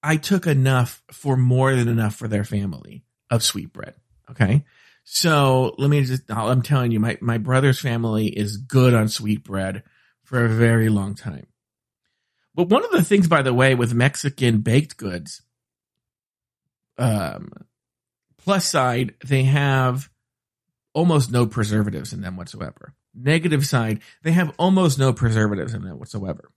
I 0.03 0.17
took 0.17 0.47
enough 0.47 1.01
for 1.11 1.37
more 1.37 1.75
than 1.75 1.87
enough 1.87 2.15
for 2.15 2.27
their 2.27 2.43
family 2.43 3.03
of 3.29 3.43
sweetbread. 3.43 3.95
Okay. 4.31 4.65
So 5.03 5.75
let 5.77 5.89
me 5.89 6.03
just, 6.03 6.23
I'm 6.29 6.61
telling 6.61 6.91
you, 6.91 6.99
my, 6.99 7.17
my 7.21 7.37
brother's 7.37 7.79
family 7.79 8.27
is 8.27 8.57
good 8.57 8.93
on 8.93 9.07
sweetbread 9.07 9.83
for 10.23 10.45
a 10.45 10.49
very 10.49 10.89
long 10.89 11.15
time. 11.15 11.47
But 12.53 12.69
one 12.69 12.83
of 12.83 12.91
the 12.91 13.03
things, 13.03 13.27
by 13.27 13.41
the 13.41 13.53
way, 13.53 13.73
with 13.75 13.93
Mexican 13.93 14.59
baked 14.59 14.97
goods, 14.97 15.41
um, 16.97 17.51
plus 18.37 18.65
side, 18.65 19.15
they 19.25 19.43
have 19.43 20.09
almost 20.93 21.31
no 21.31 21.45
preservatives 21.45 22.13
in 22.13 22.21
them 22.21 22.35
whatsoever. 22.35 22.93
Negative 23.21 23.65
side, 23.65 23.99
they 24.23 24.31
have 24.31 24.53
almost 24.57 24.97
no 24.97 25.11
preservatives 25.11 25.73
in 25.73 25.83
them 25.83 25.99
whatsoever. 25.99 26.51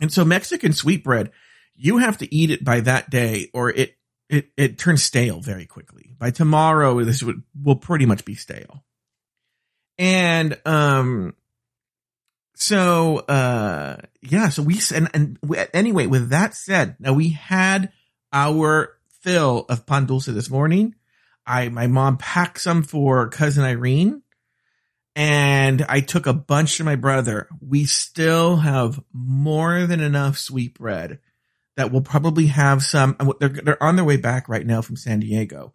And 0.00 0.12
so 0.12 0.24
Mexican 0.24 0.72
sweetbread, 0.72 1.30
you 1.76 1.98
have 1.98 2.18
to 2.18 2.34
eat 2.34 2.50
it 2.50 2.64
by 2.64 2.80
that 2.80 3.08
day 3.08 3.50
or 3.54 3.70
it, 3.70 3.96
it, 4.28 4.50
it 4.56 4.78
turns 4.78 5.02
stale 5.02 5.40
very 5.40 5.66
quickly. 5.66 6.14
By 6.18 6.30
tomorrow, 6.30 7.02
this 7.04 7.22
would, 7.22 7.42
will 7.62 7.76
pretty 7.76 8.06
much 8.06 8.24
be 8.24 8.34
stale. 8.34 8.84
And, 9.98 10.58
um, 10.66 11.34
so, 12.54 13.18
uh, 13.18 13.98
yeah, 14.22 14.48
so 14.48 14.62
we, 14.62 14.80
and, 14.94 15.08
and 15.14 15.38
we, 15.42 15.58
anyway, 15.72 16.06
with 16.06 16.30
that 16.30 16.54
said, 16.54 16.96
now 16.98 17.12
we 17.12 17.30
had 17.30 17.92
our 18.32 18.96
fill 19.20 19.66
of 19.68 19.86
pan 19.86 20.06
dulce 20.06 20.26
this 20.26 20.50
morning. 20.50 20.94
I, 21.46 21.68
my 21.68 21.86
mom 21.86 22.16
packed 22.16 22.60
some 22.60 22.82
for 22.82 23.28
cousin 23.28 23.64
Irene 23.64 24.22
and 25.16 25.84
I 25.88 26.00
took 26.00 26.26
a 26.26 26.34
bunch 26.34 26.76
to 26.76 26.84
my 26.84 26.94
brother. 26.94 27.48
We 27.66 27.86
still 27.86 28.56
have 28.56 29.02
more 29.14 29.86
than 29.86 30.00
enough 30.00 30.36
sweet 30.36 30.74
bread 30.74 31.20
that 31.76 31.90
will 31.90 32.02
probably 32.02 32.48
have 32.48 32.82
some, 32.82 33.16
they're, 33.40 33.48
they're 33.48 33.82
on 33.82 33.96
their 33.96 34.04
way 34.04 34.18
back 34.18 34.46
right 34.46 34.66
now 34.66 34.82
from 34.82 34.96
San 34.96 35.20
Diego. 35.20 35.72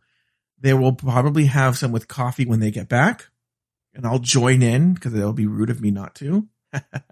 They 0.59 0.75
will 0.75 0.93
probably 0.93 1.45
have 1.45 1.75
some 1.75 1.91
with 1.91 2.07
coffee 2.07 2.45
when 2.45 2.59
they 2.59 2.69
get 2.69 2.87
back 2.87 3.29
and 3.95 4.05
I'll 4.05 4.19
join 4.19 4.61
in 4.61 4.93
because 4.93 5.15
it'll 5.15 5.33
be 5.33 5.47
rude 5.47 5.71
of 5.71 5.81
me 5.81 5.89
not 5.89 6.13
to. 6.15 6.47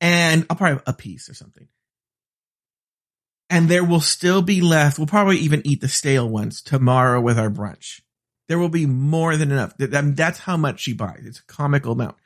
and 0.00 0.46
I'll 0.48 0.56
probably 0.56 0.76
have 0.76 0.82
a 0.86 0.92
piece 0.94 1.28
or 1.28 1.34
something. 1.34 1.68
And 3.50 3.68
there 3.68 3.84
will 3.84 4.00
still 4.00 4.40
be 4.40 4.62
left. 4.62 4.98
We'll 4.98 5.06
probably 5.06 5.36
even 5.36 5.60
eat 5.66 5.82
the 5.82 5.88
stale 5.88 6.28
ones 6.28 6.62
tomorrow 6.62 7.20
with 7.20 7.38
our 7.38 7.50
brunch. 7.50 8.00
There 8.48 8.58
will 8.58 8.68
be 8.68 8.86
more 8.86 9.36
than 9.36 9.50
enough. 9.50 9.74
That's 9.78 10.38
how 10.38 10.56
much 10.56 10.80
she 10.80 10.92
buys. 10.92 11.22
It's 11.24 11.40
a 11.40 11.44
comical 11.44 11.92
amount. 11.92 12.16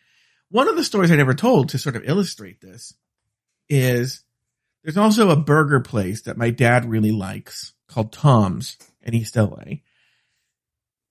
One 0.51 0.69
of 0.69 0.77
the 0.77 0.85
stories 0.85 1.11
I 1.11 1.17
never 1.17 1.35
told 1.35 1.71
to 1.71 1.79
sort 1.79 1.97
of 1.97 2.09
illustrate 2.09 2.61
this 2.61 2.95
is 3.69 4.25
there's 4.83 4.97
also 4.97 5.31
a 5.31 5.37
burger 5.37 5.81
place 5.81 6.23
that 6.23 6.37
my 6.37 6.51
dad 6.51 6.87
really 6.87 7.13
likes 7.13 7.75
called 7.89 8.13
Tom's 8.13 8.77
in 9.03 9.15
East 9.15 9.37
LA 9.37 9.81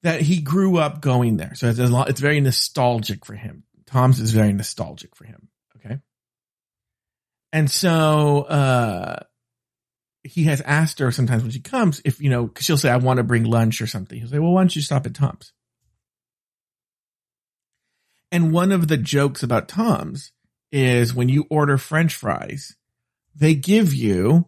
that 0.04 0.22
he 0.22 0.42
grew 0.42 0.78
up 0.78 1.02
going 1.02 1.38
there. 1.38 1.54
So 1.56 1.68
it's 1.68 1.80
a 1.80 1.88
lot, 1.88 2.10
it's 2.10 2.22
very 2.22 2.40
nostalgic 2.40 3.26
for 3.26 3.36
him. 3.36 3.64
Tom's 3.86 4.20
is 4.20 4.32
very 4.32 4.54
nostalgic 4.54 5.16
for 5.16 5.26
him. 5.26 5.50
Okay. 5.78 6.00
And 7.54 7.70
so, 7.70 8.44
uh, 8.44 9.20
he 10.28 10.44
has 10.44 10.62
asked 10.62 11.00
her 11.00 11.12
sometimes 11.12 11.44
when 11.44 11.52
she 11.52 11.60
comes 11.60 12.02
if, 12.04 12.20
you 12.22 12.30
know, 12.30 12.48
cause 12.48 12.66
she'll 12.66 12.78
say, 12.78 12.90
I 12.90 12.98
want 12.98 13.18
to 13.18 13.24
bring 13.24 13.44
lunch 13.44 13.82
or 13.82 13.88
something. 13.88 14.20
He'll 14.20 14.30
say, 14.30 14.40
well, 14.40 14.52
why 14.52 14.62
don't 14.62 14.76
you 14.76 14.82
stop 14.82 15.06
at 15.06 15.14
Tom's? 15.14 15.54
And 18.32 18.52
one 18.52 18.72
of 18.72 18.88
the 18.88 18.98
jokes 18.98 19.42
about 19.42 19.70
Tom's 19.70 20.32
is 20.72 21.14
when 21.14 21.30
you 21.30 21.46
order 21.50 21.78
French 21.78 22.14
fries, 22.14 22.76
they 23.36 23.56
give 23.56 23.94
you, 23.94 24.48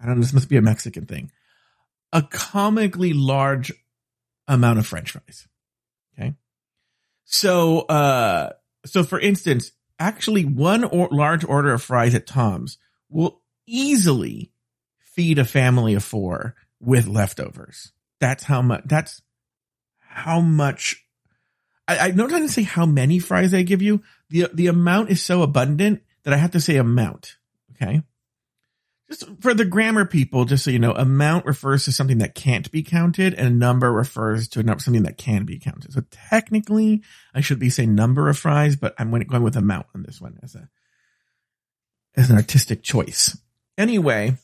I 0.00 0.06
don't 0.06 0.14
know, 0.14 0.22
this 0.22 0.32
must 0.32 0.48
be 0.48 0.56
a 0.56 0.62
Mexican 0.62 1.04
thing, 1.04 1.30
a 2.12 2.22
comically 2.22 3.12
large 3.12 3.72
amount 4.48 4.78
of 4.78 4.86
French 4.86 5.10
fries. 5.10 5.46
Okay. 6.14 6.34
So, 7.24 7.80
uh, 7.80 8.52
so 8.86 9.04
for 9.04 9.20
instance, 9.20 9.72
actually 9.98 10.44
one 10.44 10.84
or 10.84 11.08
large 11.12 11.44
order 11.44 11.74
of 11.74 11.82
fries 11.82 12.14
at 12.14 12.26
Tom's 12.26 12.78
will 13.10 13.42
easily 13.66 14.52
feed 15.20 15.38
a 15.38 15.44
family 15.44 15.92
of 15.92 16.02
four 16.02 16.54
with 16.80 17.06
leftovers. 17.06 17.92
That's 18.20 18.42
how 18.42 18.62
much, 18.62 18.80
that's 18.86 19.20
how 19.98 20.40
much 20.40 21.04
I, 21.86 21.98
I 21.98 22.10
don't 22.10 22.30
trying 22.30 22.46
to 22.46 22.48
say 22.48 22.62
how 22.62 22.86
many 22.86 23.18
fries 23.18 23.50
they 23.50 23.64
give 23.64 23.82
you. 23.82 24.02
The, 24.30 24.48
the 24.54 24.68
amount 24.68 25.10
is 25.10 25.22
so 25.22 25.42
abundant 25.42 26.00
that 26.22 26.32
I 26.32 26.38
have 26.38 26.52
to 26.52 26.60
say 26.60 26.76
amount. 26.76 27.36
Okay. 27.72 28.00
Just 29.10 29.26
for 29.40 29.52
the 29.52 29.66
grammar 29.66 30.06
people, 30.06 30.46
just 30.46 30.64
so 30.64 30.70
you 30.70 30.78
know, 30.78 30.92
amount 30.92 31.44
refers 31.44 31.84
to 31.84 31.92
something 31.92 32.18
that 32.18 32.34
can't 32.34 32.70
be 32.72 32.82
counted 32.82 33.34
and 33.34 33.58
number 33.58 33.92
refers 33.92 34.48
to 34.48 34.64
something 34.78 35.02
that 35.02 35.18
can 35.18 35.44
be 35.44 35.58
counted. 35.58 35.92
So 35.92 36.00
technically 36.10 37.02
I 37.34 37.42
should 37.42 37.58
be 37.58 37.68
saying 37.68 37.94
number 37.94 38.30
of 38.30 38.38
fries, 38.38 38.74
but 38.74 38.94
I'm 38.98 39.10
going 39.10 39.42
with 39.42 39.56
amount 39.56 39.84
on 39.94 40.02
this 40.02 40.18
one 40.18 40.38
as 40.42 40.54
a, 40.54 40.66
as 42.16 42.30
an 42.30 42.36
artistic 42.36 42.82
choice. 42.82 43.36
Anyway, 43.76 44.38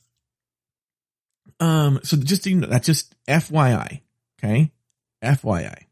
um, 1.61 2.01
so 2.03 2.17
just, 2.17 2.45
that's 2.45 2.87
just 2.87 3.15
FYI. 3.27 4.03
Okay. 4.39 4.73
FYI. 5.23 5.85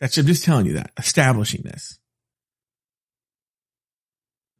That's, 0.00 0.16
I'm 0.16 0.26
just 0.26 0.44
telling 0.44 0.66
you 0.66 0.74
that, 0.74 0.92
establishing 0.98 1.62
this. 1.62 1.98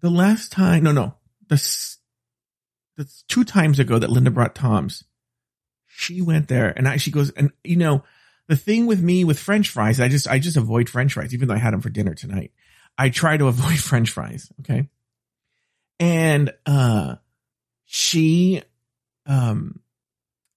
The 0.01 0.11
last 0.11 0.53
time, 0.53 0.85
no, 0.85 0.93
no, 0.93 1.15
the, 1.49 1.97
the 2.97 3.11
two 3.29 3.45
times 3.45 3.79
ago 3.79 3.99
that 3.99 4.11
Linda 4.11 4.31
brought 4.31 4.55
Tom's, 4.55 5.05
she 5.87 6.21
went 6.23 6.49
there 6.49 6.73
and 6.77 6.87
I, 6.87 6.97
she 6.97 7.11
goes, 7.11 7.31
and 7.31 7.51
you 7.65 7.77
know, 7.77 8.05
the 8.49 8.57
thing 8.57 8.87
with 8.87 9.03
me 9.03 9.25
with 9.25 9.39
French 9.39 9.69
fries, 9.69 10.01
I 10.01 10.09
just, 10.09 10.29
I 10.29 10.39
just 10.39 10.57
avoid 10.57 10.89
French 10.89 11.15
fries, 11.15 11.33
even 11.33 11.49
though 11.49 11.55
I 11.55 11.59
had 11.59 11.73
them 11.73 11.81
for 11.81 11.91
dinner 11.91 12.15
tonight. 12.15 12.53
I 12.99 13.09
try 13.09 13.37
to 13.37 13.47
avoid 13.47 13.79
French 13.79 14.11
fries. 14.11 14.51
Okay. 14.61 14.89
And, 15.99 16.53
uh, 16.67 17.17
she, 17.85 18.63
um, 19.31 19.81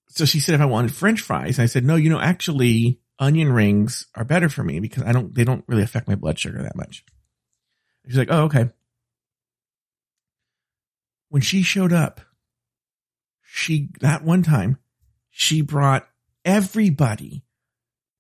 so 0.10 0.26
she 0.26 0.40
said 0.40 0.56
if 0.56 0.62
I 0.62 0.66
wanted 0.66 0.96
French 0.96 1.22
fries, 1.22 1.60
I 1.60 1.68
said, 1.68 1.86
no, 1.86 1.96
you 1.96 2.10
know, 2.10 2.20
actually 2.20 3.00
onion 3.20 3.54
rings 3.54 4.08
are 4.16 4.24
better 4.24 4.50
for 4.50 4.64
me 4.64 4.80
because 4.80 5.04
I 5.04 5.12
don't, 5.12 5.34
they 5.36 5.44
don't 5.44 5.64
really 5.68 5.84
affect 5.84 6.08
my 6.08 6.16
blood 6.16 6.40
sugar 6.40 6.64
that 6.64 6.76
much. 6.76 7.06
She's 8.08 8.18
like, 8.18 8.30
oh, 8.32 8.46
okay. 8.46 8.72
When 11.30 11.44
she 11.44 11.62
showed 11.62 11.94
up, 11.94 12.20
she, 13.44 13.90
that 14.02 14.24
one 14.24 14.42
time, 14.42 14.80
she 15.30 15.62
brought 15.62 16.08
everybody, 16.44 17.44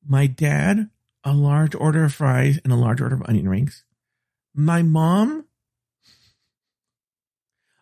my 0.07 0.27
dad, 0.27 0.91
a 1.23 1.33
large 1.33 1.73
order 1.73 2.03
of 2.03 2.13
fries 2.13 2.59
and 2.63 2.71
a 2.71 2.77
large 2.77 3.01
order 3.01 3.15
of 3.15 3.23
onion 3.23 3.49
rings. 3.49 3.85
My 4.53 4.83
mom, 4.83 5.45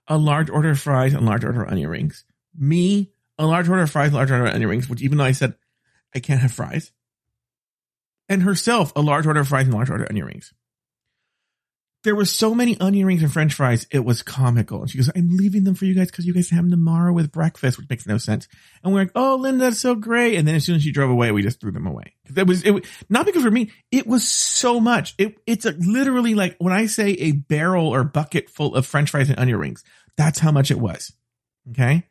a 0.07 0.17
large 0.17 0.49
order 0.49 0.69
of 0.69 0.79
fries 0.79 1.13
and 1.13 1.25
large 1.25 1.43
order 1.43 1.63
of 1.63 1.69
onion 1.69 1.89
rings. 1.89 2.23
Me, 2.57 3.11
a 3.37 3.45
large 3.45 3.69
order 3.69 3.83
of 3.83 3.91
fries, 3.91 4.11
a 4.11 4.15
large 4.15 4.31
order 4.31 4.45
of 4.45 4.53
onion 4.53 4.69
rings, 4.69 4.89
which 4.89 5.01
even 5.01 5.17
though 5.17 5.23
I 5.23 5.31
said 5.31 5.55
I 6.15 6.19
can't 6.19 6.41
have 6.41 6.51
fries, 6.51 6.91
and 8.29 8.43
herself 8.43 8.93
a 8.95 9.01
large 9.01 9.27
order 9.27 9.41
of 9.41 9.47
fries 9.47 9.65
and 9.65 9.73
large 9.73 9.89
order 9.89 10.03
of 10.03 10.09
onion 10.09 10.25
rings. 10.25 10.53
There 12.03 12.15
were 12.15 12.25
so 12.25 12.55
many 12.55 12.79
onion 12.79 13.05
rings 13.05 13.21
and 13.21 13.31
french 13.31 13.53
fries, 13.53 13.85
it 13.91 14.03
was 14.03 14.23
comical. 14.23 14.81
And 14.81 14.89
she 14.89 14.97
goes, 14.97 15.11
I'm 15.15 15.37
leaving 15.37 15.65
them 15.65 15.75
for 15.75 15.85
you 15.85 15.93
guys 15.93 16.09
because 16.09 16.25
you 16.25 16.33
guys 16.33 16.49
have 16.49 16.63
them 16.63 16.71
tomorrow 16.71 17.13
with 17.13 17.31
breakfast, 17.31 17.77
which 17.77 17.89
makes 17.89 18.07
no 18.07 18.17
sense. 18.17 18.47
And 18.83 18.91
we're 18.91 19.01
like, 19.01 19.11
oh, 19.13 19.35
Linda, 19.35 19.65
that's 19.65 19.79
so 19.79 19.93
great. 19.93 20.35
And 20.35 20.47
then 20.47 20.55
as 20.55 20.65
soon 20.65 20.77
as 20.77 20.83
she 20.83 20.91
drove 20.91 21.11
away, 21.11 21.31
we 21.31 21.43
just 21.43 21.61
threw 21.61 21.71
them 21.71 21.85
away. 21.85 22.15
That 22.31 22.47
was, 22.47 22.63
it 22.63 22.85
not 23.07 23.27
because 23.27 23.43
for 23.43 23.51
me, 23.51 23.69
it 23.91 24.07
was 24.07 24.27
so 24.27 24.79
much. 24.79 25.13
It, 25.19 25.35
it's 25.45 25.65
a, 25.65 25.73
literally 25.73 26.33
like 26.33 26.55
when 26.57 26.73
I 26.73 26.87
say 26.87 27.09
a 27.11 27.33
barrel 27.33 27.89
or 27.89 28.03
bucket 28.03 28.49
full 28.49 28.73
of 28.73 28.87
french 28.87 29.11
fries 29.11 29.29
and 29.29 29.37
onion 29.37 29.59
rings, 29.59 29.83
that's 30.17 30.39
how 30.39 30.51
much 30.51 30.71
it 30.71 30.79
was. 30.79 31.13
Okay. 31.69 32.07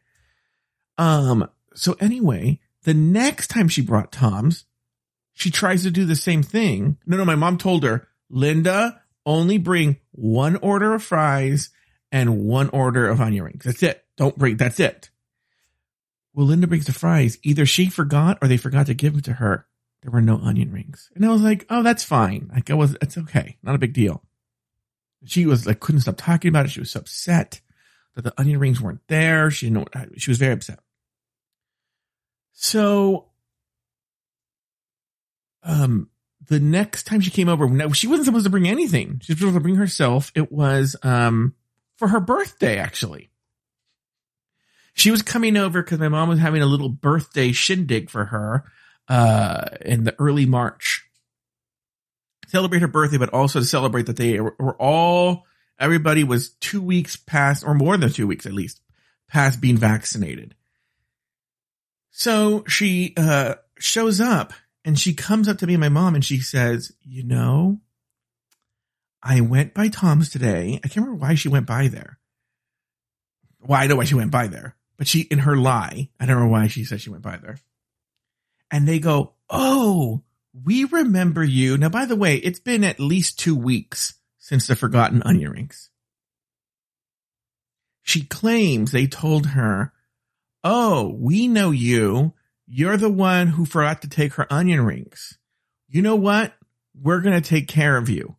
Um, 1.01 1.49
so 1.75 1.97
anyway, 1.99 2.61
the 2.83 2.93
next 2.93 3.47
time 3.47 3.69
she 3.69 3.81
brought 3.81 4.13
Tom's, 4.13 4.67
she 5.33 5.51
tries 5.51 5.83
to 5.85 5.91
do 5.91 6.05
the 6.05 6.15
same 6.15 6.43
thing. 6.43 6.99
No, 7.07 7.17
no, 7.17 7.25
my 7.25 7.37
mom 7.37 7.57
told 7.57 7.85
her, 7.85 8.07
Linda, 8.29 9.01
only 9.25 9.57
bring 9.57 9.97
one 10.11 10.57
order 10.57 10.93
of 10.93 11.03
fries 11.03 11.71
and 12.13 12.45
one 12.45 12.69
order 12.69 13.09
of 13.09 13.19
onion 13.19 13.45
rings. 13.45 13.65
That's 13.65 13.83
it. 13.83 14.05
Don't 14.19 14.37
bring, 14.37 14.59
that's 14.59 14.79
it. 14.79 15.09
Well, 16.35 16.47
Linda 16.47 16.67
brings 16.67 16.85
the 16.85 16.93
fries. 16.93 17.39
Either 17.43 17.65
she 17.65 17.89
forgot 17.89 18.37
or 18.43 18.49
they 18.49 18.59
forgot 18.59 18.85
to 18.87 18.95
give 18.95 19.15
them 19.15 19.23
to 19.23 19.33
her. 19.33 19.67
There 20.03 20.13
were 20.13 20.21
no 20.21 20.37
onion 20.37 20.71
rings. 20.71 21.11
And 21.15 21.25
I 21.25 21.31
was 21.31 21.41
like, 21.41 21.65
oh, 21.71 21.83
that's 21.83 22.05
fine. 22.05 22.51
Like, 22.53 22.71
I 22.71 22.75
was, 22.75 22.95
it's 23.01 23.17
okay. 23.17 23.57
Not 23.63 23.75
a 23.75 23.79
big 23.79 23.95
deal. 23.95 24.23
She 25.25 25.47
was 25.47 25.67
like, 25.67 25.81
couldn't 25.81 26.03
stop 26.03 26.19
talking 26.19 26.51
about 26.51 26.67
it. 26.67 26.73
She 26.73 26.81
was 26.81 26.95
upset 26.95 27.63
that 28.17 28.23
the 28.23 28.39
onion 28.39 28.61
rings 28.61 28.83
weren't 28.83 29.07
there. 29.09 29.51
She 29.51 29.71
didn't 29.71 29.95
know, 29.95 30.07
she 30.19 30.31
was 30.31 30.39
very 30.39 30.53
upset. 30.53 30.81
So 32.63 33.25
um, 35.63 36.11
the 36.47 36.61
next 36.61 37.05
time 37.05 37.23
she 37.23 37.31
came 37.31 37.49
over, 37.49 37.67
she 37.95 38.07
wasn't 38.07 38.27
supposed 38.27 38.45
to 38.45 38.51
bring 38.51 38.69
anything. 38.69 39.19
She 39.23 39.33
was 39.33 39.39
supposed 39.39 39.57
to 39.57 39.61
bring 39.61 39.77
herself. 39.77 40.31
It 40.35 40.53
was, 40.53 40.95
um, 41.03 41.55
for 41.97 42.09
her 42.09 42.21
birthday, 42.21 42.77
actually. 42.77 43.31
She 44.93 45.11
was 45.11 45.23
coming 45.23 45.57
over 45.57 45.83
because 45.83 46.01
my 46.01 46.09
mom 46.09 46.29
was 46.29 46.39
having 46.39 46.61
a 46.61 46.67
little 46.67 46.91
birthday 46.91 47.53
shindig 47.53 48.11
for 48.11 48.27
her, 48.27 48.65
uh, 49.09 49.65
in 49.81 50.05
the 50.05 50.15
early 50.19 50.45
March. 50.45 51.03
Celebrate 52.49 52.81
her 52.81 52.89
birthday, 52.89 53.17
but 53.17 53.33
also 53.33 53.61
to 53.61 53.67
celebrate 53.67 54.05
that 54.05 54.19
they 54.19 54.39
were 54.39 54.77
all, 54.77 55.47
everybody 55.79 56.25
was 56.25 56.51
two 56.51 56.83
weeks 56.83 57.17
past, 57.17 57.65
or 57.65 57.73
more 57.73 57.97
than 57.97 58.13
two 58.13 58.27
weeks 58.27 58.45
at 58.45 58.53
least, 58.53 58.83
past 59.29 59.63
being 59.63 59.79
vaccinated. 59.79 60.55
So 62.21 62.65
she, 62.69 63.15
uh, 63.17 63.55
shows 63.79 64.21
up 64.21 64.53
and 64.85 64.99
she 64.99 65.15
comes 65.15 65.49
up 65.49 65.57
to 65.57 65.67
me 65.67 65.73
and 65.73 65.81
my 65.81 65.89
mom 65.89 66.15
and 66.15 66.23
she 66.23 66.41
says, 66.41 66.93
you 67.03 67.23
know, 67.25 67.81
I 69.23 69.41
went 69.41 69.73
by 69.73 69.89
Tom's 69.89 70.29
today. 70.29 70.79
I 70.85 70.89
can't 70.89 71.07
remember 71.07 71.25
why 71.25 71.35
she 71.35 71.49
went 71.49 71.65
by 71.65 71.89
there. 71.89 72.19
Well, 73.63 73.81
I 73.81 73.87
know 73.87 73.97
why 73.97 74.05
she 74.05 74.17
went 74.17 74.31
by 74.31 74.49
there, 74.49 74.77
but 74.99 75.09
she, 75.09 75.21
in 75.23 75.39
her 75.39 75.57
lie, 75.57 76.11
I 76.21 76.27
don't 76.27 76.39
know 76.39 76.49
why 76.49 76.67
she 76.67 76.85
said 76.85 77.01
she 77.01 77.09
went 77.09 77.23
by 77.23 77.39
there. 77.39 77.59
And 78.71 78.87
they 78.87 78.99
go, 78.99 79.33
Oh, 79.49 80.23
we 80.53 80.85
remember 80.85 81.43
you. 81.43 81.79
Now, 81.79 81.89
by 81.89 82.05
the 82.05 82.17
way, 82.17 82.37
it's 82.37 82.61
been 82.61 82.85
at 82.85 83.01
least 83.01 83.39
two 83.39 83.57
weeks 83.57 84.13
since 84.37 84.67
the 84.67 84.77
forgotten 84.77 85.23
onion 85.23 85.53
rings. 85.53 85.89
She 88.03 88.27
claims 88.27 88.93
they 88.93 89.07
told 89.07 89.47
her, 89.47 89.95
Oh, 90.63 91.17
we 91.19 91.49
know 91.49 91.71
you. 91.71 92.35
You're 92.67 92.97
the 92.97 93.11
one 93.11 93.49
who 93.49 93.65
forgot 93.65 94.03
to 94.03 94.09
take 94.09 94.35
her 94.35 94.53
onion 94.53 94.83
rings. 94.83 95.39
You 95.89 96.03
know 96.03 96.17
what? 96.17 96.53
We're 96.95 97.21
going 97.21 97.41
to 97.41 97.49
take 97.49 97.67
care 97.67 97.97
of 97.97 98.09
you. 98.09 98.37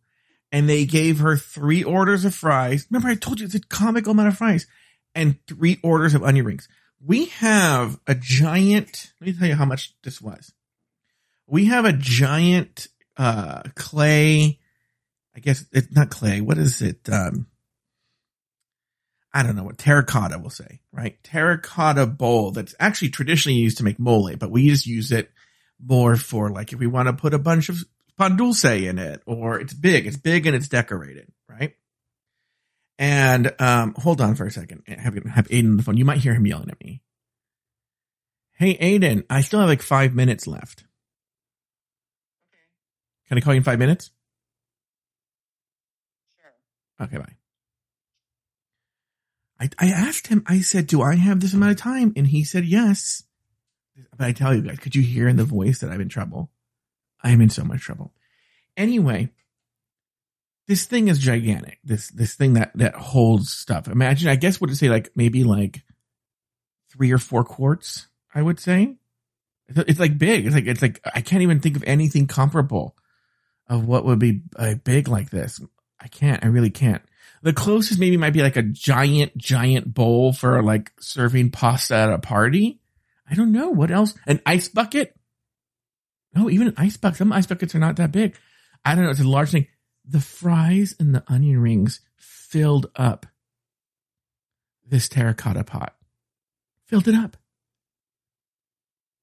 And 0.50 0.68
they 0.68 0.84
gave 0.84 1.18
her 1.18 1.36
three 1.36 1.82
orders 1.82 2.24
of 2.24 2.34
fries. 2.34 2.86
Remember, 2.90 3.08
I 3.08 3.14
told 3.14 3.40
you 3.40 3.46
it's 3.46 3.54
a 3.54 3.60
comical 3.60 4.12
amount 4.12 4.28
of 4.28 4.36
fries 4.36 4.66
and 5.14 5.38
three 5.46 5.78
orders 5.82 6.14
of 6.14 6.22
onion 6.22 6.44
rings. 6.44 6.68
We 7.04 7.26
have 7.26 7.98
a 8.06 8.14
giant, 8.14 9.12
let 9.20 9.26
me 9.26 9.32
tell 9.32 9.48
you 9.48 9.54
how 9.54 9.64
much 9.64 9.94
this 10.04 10.20
was. 10.20 10.52
We 11.46 11.66
have 11.66 11.84
a 11.84 11.92
giant, 11.92 12.88
uh, 13.16 13.62
clay, 13.74 14.60
I 15.34 15.40
guess 15.40 15.64
it's 15.72 15.92
not 15.92 16.10
clay. 16.10 16.40
What 16.40 16.58
is 16.58 16.82
it? 16.82 17.08
Um, 17.10 17.46
I 19.34 19.42
don't 19.42 19.56
know 19.56 19.64
what 19.64 19.78
terracotta 19.78 20.38
will 20.38 20.50
say, 20.50 20.80
right? 20.92 21.22
Terracotta 21.24 22.06
bowl 22.06 22.50
that's 22.50 22.74
actually 22.78 23.10
traditionally 23.10 23.58
used 23.58 23.78
to 23.78 23.84
make 23.84 23.98
mole, 23.98 24.30
but 24.38 24.50
we 24.50 24.68
just 24.68 24.86
use 24.86 25.10
it 25.10 25.30
more 25.80 26.16
for 26.16 26.50
like 26.50 26.72
if 26.72 26.78
we 26.78 26.86
want 26.86 27.08
to 27.08 27.14
put 27.14 27.34
a 27.34 27.38
bunch 27.38 27.68
of 27.68 27.82
pan 28.18 28.36
dulce 28.36 28.64
in 28.64 28.98
it 28.98 29.22
or 29.26 29.58
it's 29.58 29.72
big, 29.72 30.06
it's 30.06 30.18
big 30.18 30.46
and 30.46 30.54
it's 30.54 30.68
decorated, 30.68 31.32
right? 31.48 31.74
And, 32.98 33.52
um, 33.58 33.94
hold 33.96 34.20
on 34.20 34.34
for 34.34 34.46
a 34.46 34.50
second. 34.50 34.82
I 34.86 35.00
Have, 35.00 35.14
have 35.24 35.48
Aiden 35.48 35.70
on 35.70 35.76
the 35.78 35.82
phone. 35.82 35.96
You 35.96 36.04
might 36.04 36.18
hear 36.18 36.34
him 36.34 36.46
yelling 36.46 36.70
at 36.70 36.78
me. 36.80 37.02
Hey, 38.52 38.76
Aiden, 38.76 39.24
I 39.28 39.40
still 39.40 39.60
have 39.60 39.68
like 39.68 39.82
five 39.82 40.14
minutes 40.14 40.46
left. 40.46 40.84
Okay. 42.52 42.62
Can 43.28 43.38
I 43.38 43.40
call 43.40 43.54
you 43.54 43.58
in 43.58 43.64
five 43.64 43.78
minutes? 43.78 44.10
Sure. 46.40 47.06
Okay, 47.06 47.16
bye. 47.16 47.34
I, 49.62 49.68
I 49.78 49.90
asked 49.90 50.26
him, 50.26 50.42
I 50.46 50.60
said, 50.60 50.88
do 50.88 51.02
I 51.02 51.14
have 51.14 51.38
this 51.38 51.54
amount 51.54 51.72
of 51.72 51.78
time? 51.78 52.12
And 52.16 52.26
he 52.26 52.42
said, 52.42 52.64
yes. 52.64 53.22
But 54.16 54.26
I 54.26 54.32
tell 54.32 54.52
you 54.54 54.62
guys, 54.62 54.80
could 54.80 54.96
you 54.96 55.02
hear 55.02 55.28
in 55.28 55.36
the 55.36 55.44
voice 55.44 55.78
that 55.78 55.90
I'm 55.90 56.00
in 56.00 56.08
trouble? 56.08 56.50
I 57.22 57.30
am 57.30 57.40
in 57.40 57.50
so 57.50 57.62
much 57.62 57.82
trouble. 57.82 58.12
Anyway, 58.76 59.30
this 60.66 60.84
thing 60.84 61.06
is 61.06 61.18
gigantic. 61.18 61.78
This, 61.84 62.08
this 62.08 62.34
thing 62.34 62.54
that, 62.54 62.72
that 62.74 62.96
holds 62.96 63.52
stuff. 63.52 63.86
Imagine, 63.86 64.30
I 64.30 64.36
guess, 64.36 64.60
would 64.60 64.70
it 64.70 64.76
say 64.76 64.88
like 64.88 65.10
maybe 65.14 65.44
like 65.44 65.82
three 66.90 67.12
or 67.12 67.18
four 67.18 67.44
quarts? 67.44 68.08
I 68.34 68.42
would 68.42 68.58
say 68.58 68.96
it's, 69.68 70.00
like 70.00 70.18
big. 70.18 70.44
It's 70.44 70.56
like, 70.56 70.66
it's 70.66 70.82
like, 70.82 71.00
I 71.14 71.20
can't 71.20 71.42
even 71.42 71.60
think 71.60 71.76
of 71.76 71.84
anything 71.86 72.26
comparable 72.26 72.96
of 73.68 73.86
what 73.86 74.04
would 74.06 74.18
be 74.18 74.42
uh, 74.56 74.74
big 74.82 75.06
like 75.06 75.30
this. 75.30 75.60
I 76.00 76.08
can't, 76.08 76.44
I 76.44 76.48
really 76.48 76.70
can't. 76.70 77.02
The 77.42 77.52
closest 77.52 77.98
maybe 77.98 78.16
might 78.16 78.32
be 78.32 78.42
like 78.42 78.56
a 78.56 78.62
giant, 78.62 79.36
giant 79.36 79.92
bowl 79.92 80.32
for 80.32 80.62
like 80.62 80.92
serving 81.00 81.50
pasta 81.50 81.94
at 81.94 82.12
a 82.12 82.18
party. 82.18 82.80
I 83.28 83.34
don't 83.34 83.52
know. 83.52 83.70
What 83.70 83.90
else? 83.90 84.14
An 84.26 84.40
ice 84.46 84.68
bucket? 84.68 85.16
No, 86.34 86.48
even 86.48 86.68
an 86.68 86.74
ice 86.76 86.96
bucket. 86.96 87.18
Some 87.18 87.32
ice 87.32 87.46
buckets 87.46 87.74
are 87.74 87.80
not 87.80 87.96
that 87.96 88.12
big. 88.12 88.36
I 88.84 88.94
don't 88.94 89.04
know. 89.04 89.10
It's 89.10 89.20
a 89.20 89.24
large 89.24 89.50
thing. 89.50 89.66
The 90.04 90.20
fries 90.20 90.94
and 90.98 91.14
the 91.14 91.24
onion 91.28 91.60
rings 91.60 92.00
filled 92.16 92.90
up 92.96 93.26
this 94.86 95.08
terracotta 95.08 95.64
pot. 95.64 95.96
Filled 96.86 97.08
it 97.08 97.14
up. 97.14 97.36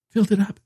Filled 0.10 0.32
it 0.32 0.40
up. 0.40 0.60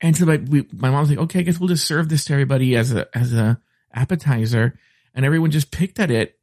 And 0.00 0.16
so 0.16 0.26
my, 0.26 0.36
we, 0.36 0.68
my 0.72 0.90
mom's 0.90 1.08
like, 1.08 1.18
okay, 1.18 1.40
I 1.40 1.42
guess 1.42 1.58
we'll 1.58 1.68
just 1.68 1.86
serve 1.86 2.08
this 2.08 2.24
to 2.26 2.34
everybody 2.34 2.76
as 2.76 2.92
a, 2.92 3.08
as 3.16 3.32
a 3.32 3.60
appetizer. 3.92 4.78
And 5.14 5.24
everyone 5.24 5.50
just 5.50 5.70
picked 5.70 5.98
at 5.98 6.10
it 6.10 6.35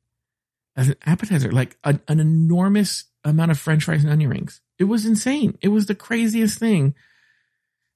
as 0.76 0.90
an 0.90 0.96
appetizer, 1.06 1.52
like 1.52 1.78
an 1.84 2.02
enormous 2.08 3.06
amount 3.24 3.52
of 3.52 3.60
french 3.60 3.84
fries 3.84 4.04
and 4.04 4.12
onion 4.12 4.30
rings. 4.30 4.62
It 4.80 4.86
was 4.86 5.06
insane. 5.06 5.58
It 5.62 5.70
was 5.70 5.86
the 5.86 5.96
craziest 5.96 6.60
thing 6.60 6.96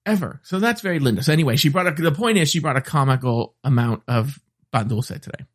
ever. 0.05 0.39
So 0.43 0.59
that's 0.59 0.81
very 0.81 0.99
Linda. 0.99 1.23
So 1.23 1.33
anyway, 1.33 1.55
she 1.55 1.69
brought 1.69 1.87
a, 1.87 2.01
the 2.01 2.11
point 2.11 2.37
is 2.37 2.49
she 2.49 2.59
brought 2.59 2.77
a 2.77 2.81
comical 2.81 3.55
amount 3.63 4.03
of 4.07 4.39
pan 4.71 4.87
dulce 4.87 5.07
today. 5.07 5.45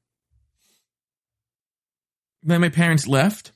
Then 2.43 2.61
my 2.61 2.69
parents 2.69 3.07
left 3.07 3.53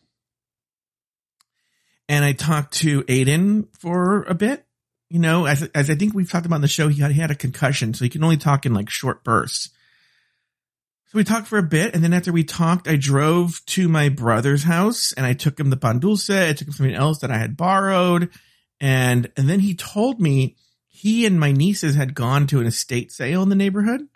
and 2.08 2.24
I 2.24 2.32
talked 2.32 2.74
to 2.74 3.02
Aiden 3.02 3.66
for 3.78 4.22
a 4.24 4.34
bit. 4.34 4.64
You 5.08 5.20
know, 5.20 5.46
as, 5.46 5.62
as 5.74 5.88
I 5.88 5.94
think 5.94 6.14
we've 6.14 6.30
talked 6.30 6.46
about 6.46 6.56
in 6.56 6.62
the 6.62 6.68
show, 6.68 6.88
he 6.88 7.00
had, 7.00 7.12
he 7.12 7.20
had 7.20 7.30
a 7.30 7.36
concussion, 7.36 7.94
so 7.94 8.04
he 8.04 8.08
can 8.08 8.24
only 8.24 8.36
talk 8.36 8.66
in 8.66 8.74
like 8.74 8.90
short 8.90 9.22
bursts. 9.22 9.70
We 11.16 11.24
talked 11.24 11.46
for 11.46 11.56
a 11.56 11.62
bit, 11.62 11.94
and 11.94 12.04
then 12.04 12.12
after 12.12 12.30
we 12.30 12.44
talked, 12.44 12.86
I 12.86 12.96
drove 12.96 13.64
to 13.68 13.88
my 13.88 14.10
brother's 14.10 14.64
house 14.64 15.14
and 15.14 15.24
I 15.24 15.32
took 15.32 15.58
him 15.58 15.70
the 15.70 15.78
pan 15.78 15.98
dulce. 15.98 16.28
I 16.28 16.52
took 16.52 16.68
him 16.68 16.74
something 16.74 16.94
else 16.94 17.20
that 17.20 17.30
I 17.30 17.38
had 17.38 17.56
borrowed, 17.56 18.28
and 18.82 19.32
and 19.34 19.48
then 19.48 19.60
he 19.60 19.74
told 19.74 20.20
me 20.20 20.56
he 20.88 21.24
and 21.24 21.40
my 21.40 21.52
nieces 21.52 21.94
had 21.94 22.14
gone 22.14 22.46
to 22.48 22.60
an 22.60 22.66
estate 22.66 23.12
sale 23.12 23.42
in 23.42 23.48
the 23.48 23.54
neighborhood, 23.54 24.06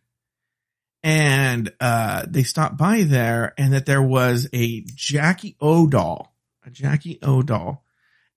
and 1.03 1.73
uh, 1.81 2.27
they 2.29 2.43
stopped 2.43 2.77
by 2.77 3.05
there, 3.05 3.55
and 3.57 3.73
that 3.73 3.87
there 3.87 4.03
was 4.03 4.47
a 4.53 4.83
Jackie 4.95 5.57
O 5.59 5.87
doll, 5.87 6.37
a 6.67 6.71
Jackie 6.71 7.19
O 7.23 7.41
doll, 7.41 7.83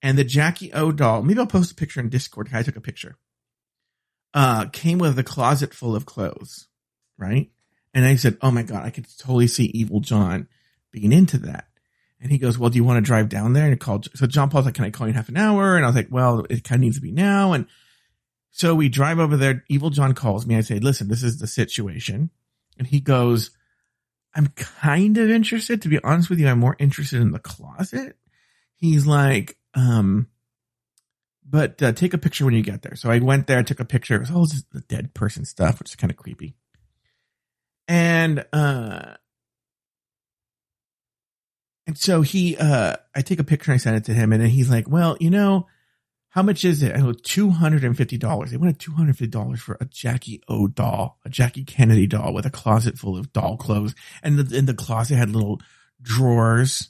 and 0.02 0.17
the 0.17 0.23
Jackie 0.23 0.71
O 0.71 0.93
doll. 0.93 1.21
Maybe 1.21 1.41
I'll 1.41 1.47
post 1.47 1.73
a 1.73 1.76
picture 1.76 1.99
in 1.99 2.08
Discord. 2.08 2.49
I 2.54 2.63
took 2.63 2.78
a 2.78 2.82
picture. 2.82 3.17
Uh, 4.34 4.67
came 4.67 4.99
with 4.99 5.19
a 5.19 5.23
closet 5.23 5.73
full 5.73 5.97
of 5.97 6.06
clothes, 6.06 6.69
right? 7.17 7.49
And 7.93 8.06
I 8.06 8.15
said, 8.15 8.38
Oh 8.41 8.51
my 8.51 8.63
God, 8.63 8.84
I 8.86 8.89
could 8.89 9.06
totally 9.17 9.47
see 9.47 9.65
Evil 9.65 9.99
John 9.99 10.47
being 10.91 11.12
into 11.12 11.38
that. 11.39 11.67
And 12.19 12.32
he 12.32 12.38
goes, 12.38 12.58
Well, 12.58 12.69
do 12.69 12.77
you 12.77 12.84
want 12.84 12.97
to 12.97 13.08
drive 13.08 13.29
down 13.29 13.53
there? 13.53 13.63
And 13.63 13.73
he 13.73 13.77
called, 13.77 14.08
so 14.15 14.25
John 14.27 14.49
Paul's 14.49 14.65
like, 14.65 14.75
Can 14.75 14.86
I 14.86 14.89
call 14.89 15.08
you 15.08 15.12
in 15.12 15.15
half 15.15 15.29
an 15.29 15.38
hour? 15.38 15.75
And 15.75 15.86
I 15.86 15.88
was 15.88 15.95
like, 15.95 16.10
Well, 16.10 16.45
it 16.49 16.63
kind 16.63 16.79
of 16.79 16.82
needs 16.82 16.97
to 16.97 17.01
be 17.01 17.12
now. 17.12 17.53
And 17.53 17.67
so 18.51 18.75
we 18.75 18.89
drive 18.89 19.19
over 19.19 19.38
there. 19.38 19.63
Evil 19.69 19.89
John 19.89 20.13
calls 20.13 20.45
me. 20.45 20.56
I 20.56 20.62
say, 20.62 20.79
Listen, 20.79 21.08
this 21.08 21.23
is 21.23 21.39
the 21.39 21.47
situation. 21.47 22.29
And 22.77 22.88
he 22.88 22.99
goes, 22.99 23.51
I'm 24.36 24.47
kind 24.47 25.17
of 25.17 25.29
interested. 25.29 25.82
To 25.82 25.89
be 25.89 26.03
honest 26.03 26.29
with 26.29 26.39
you, 26.39 26.47
I'm 26.47 26.60
more 26.60 26.75
interested 26.79 27.21
in 27.21 27.32
the 27.32 27.39
closet. 27.39 28.17
He's 28.75 29.06
like, 29.06 29.58
um, 29.75 30.27
but 31.47 31.82
uh, 31.84 31.91
take 31.91 32.13
a 32.13 32.17
picture 32.17 32.45
when 32.45 32.56
you 32.56 32.63
get 32.63 32.82
there. 32.82 32.95
So 32.95 33.12
I 33.12 33.19
went 33.19 33.47
there, 33.47 33.60
I 33.60 33.63
took 33.63 33.79
a 33.79 33.86
picture. 33.86 34.15
It 34.15 34.21
was 34.21 34.32
all 34.32 34.47
the 34.71 34.82
dead 34.82 35.13
person 35.13 35.45
stuff, 35.45 35.79
which 35.79 35.91
is 35.91 35.95
kind 35.95 36.12
of 36.12 36.17
creepy. 36.17 36.56
And, 37.87 38.45
uh, 38.53 39.15
and 41.85 41.97
so 41.97 42.21
he, 42.21 42.55
uh, 42.57 42.95
I 43.13 43.21
take 43.21 43.39
a 43.39 43.43
picture 43.43 43.71
and 43.71 43.75
I 43.75 43.83
send 43.83 43.97
it 43.97 44.05
to 44.05 44.13
him 44.13 44.31
and 44.31 44.41
then 44.41 44.49
he's 44.49 44.69
like, 44.69 44.89
well, 44.89 45.17
you 45.19 45.29
know, 45.29 45.67
how 46.33 46.41
much 46.41 46.65
is 46.65 46.81
it? 46.81 46.95
I 46.95 46.97
go, 46.97 47.11
$250. 47.11 48.49
They 48.49 48.57
wanted 48.57 48.79
$250 48.79 49.59
for 49.59 49.77
a 49.79 49.85
Jackie 49.85 50.41
O 50.47 50.67
doll, 50.67 51.19
a 51.23 51.29
Jackie 51.29 51.63
Kennedy 51.63 52.07
doll 52.07 52.33
with 52.33 52.47
a 52.47 52.49
closet 52.49 52.97
full 52.97 53.15
of 53.15 53.31
doll 53.33 53.55
clothes. 53.55 53.93
And 54.23 54.39
the, 54.39 54.57
in 54.57 54.65
the 54.65 54.73
closet 54.73 55.15
had 55.15 55.29
little 55.29 55.61
drawers, 56.01 56.89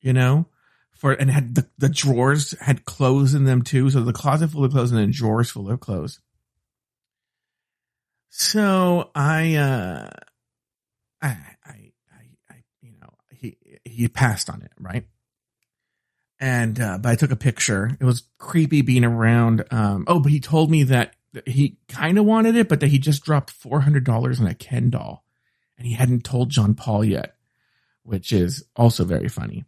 you 0.00 0.12
know, 0.12 0.46
for, 0.92 1.12
and 1.12 1.28
had 1.28 1.56
the, 1.56 1.68
the 1.78 1.88
drawers 1.88 2.56
had 2.60 2.84
clothes 2.84 3.34
in 3.34 3.42
them 3.42 3.62
too. 3.62 3.90
So 3.90 4.02
the 4.02 4.12
closet 4.12 4.52
full 4.52 4.64
of 4.64 4.70
clothes 4.70 4.92
and 4.92 5.00
then 5.00 5.10
drawers 5.10 5.50
full 5.50 5.68
of 5.68 5.80
clothes. 5.80 6.20
So 8.38 9.10
I, 9.14 9.54
uh, 9.54 10.10
I, 11.22 11.28
I, 11.64 11.92
I, 12.50 12.54
you 12.82 12.92
know, 13.00 13.08
he, 13.30 13.56
he 13.82 14.08
passed 14.08 14.50
on 14.50 14.60
it, 14.60 14.72
right? 14.78 15.06
And, 16.38 16.78
uh, 16.78 16.98
but 16.98 17.08
I 17.08 17.14
took 17.14 17.30
a 17.30 17.36
picture. 17.36 17.96
It 17.98 18.04
was 18.04 18.24
creepy 18.36 18.82
being 18.82 19.04
around. 19.04 19.64
Um, 19.70 20.04
oh, 20.06 20.20
but 20.20 20.32
he 20.32 20.38
told 20.38 20.70
me 20.70 20.82
that 20.82 21.14
he 21.46 21.78
kind 21.88 22.18
of 22.18 22.26
wanted 22.26 22.56
it, 22.56 22.68
but 22.68 22.80
that 22.80 22.88
he 22.88 22.98
just 22.98 23.24
dropped 23.24 23.50
four 23.50 23.80
hundred 23.80 24.04
dollars 24.04 24.38
on 24.38 24.46
a 24.46 24.54
Ken 24.54 24.90
doll, 24.90 25.24
and 25.78 25.86
he 25.86 25.94
hadn't 25.94 26.24
told 26.24 26.50
John 26.50 26.74
Paul 26.74 27.06
yet, 27.06 27.36
which 28.02 28.32
is 28.32 28.66
also 28.76 29.04
very 29.04 29.28
funny. 29.28 29.64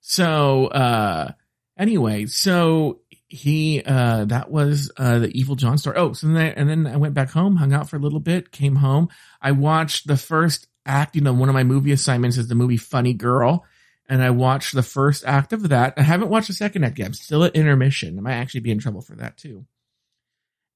So 0.00 0.66
uh, 0.66 1.32
anyway, 1.78 2.26
so 2.26 3.00
he 3.28 3.82
uh, 3.84 4.26
that 4.26 4.50
was 4.50 4.90
uh, 4.96 5.18
the 5.20 5.38
evil 5.38 5.56
John 5.56 5.78
story. 5.78 5.96
Oh, 5.96 6.12
so 6.12 6.26
then 6.26 6.36
I, 6.36 6.48
and 6.48 6.68
then 6.68 6.86
I 6.86 6.96
went 6.96 7.14
back 7.14 7.30
home, 7.30 7.56
hung 7.56 7.72
out 7.72 7.88
for 7.88 7.96
a 7.96 8.00
little 8.00 8.20
bit, 8.20 8.52
came 8.52 8.76
home. 8.76 9.08
I 9.40 9.52
watched 9.52 10.06
the 10.06 10.16
first 10.16 10.66
act. 10.86 11.16
You 11.16 11.22
know, 11.22 11.32
one 11.32 11.48
of 11.48 11.54
my 11.54 11.64
movie 11.64 11.92
assignments 11.92 12.36
is 12.36 12.48
the 12.48 12.54
movie 12.54 12.76
Funny 12.76 13.14
Girl 13.14 13.64
and 14.08 14.22
I 14.22 14.30
watched 14.30 14.74
the 14.74 14.82
first 14.82 15.24
act 15.24 15.52
of 15.52 15.68
that. 15.70 15.94
I 15.96 16.02
haven't 16.02 16.28
watched 16.28 16.48
the 16.48 16.54
second 16.54 16.84
act 16.84 16.98
yet. 16.98 17.06
I'm 17.06 17.14
still 17.14 17.44
at 17.44 17.56
intermission. 17.56 18.18
I 18.18 18.20
might 18.20 18.34
actually 18.34 18.60
be 18.60 18.70
in 18.70 18.78
trouble 18.78 19.00
for 19.00 19.16
that 19.16 19.36
too. 19.36 19.66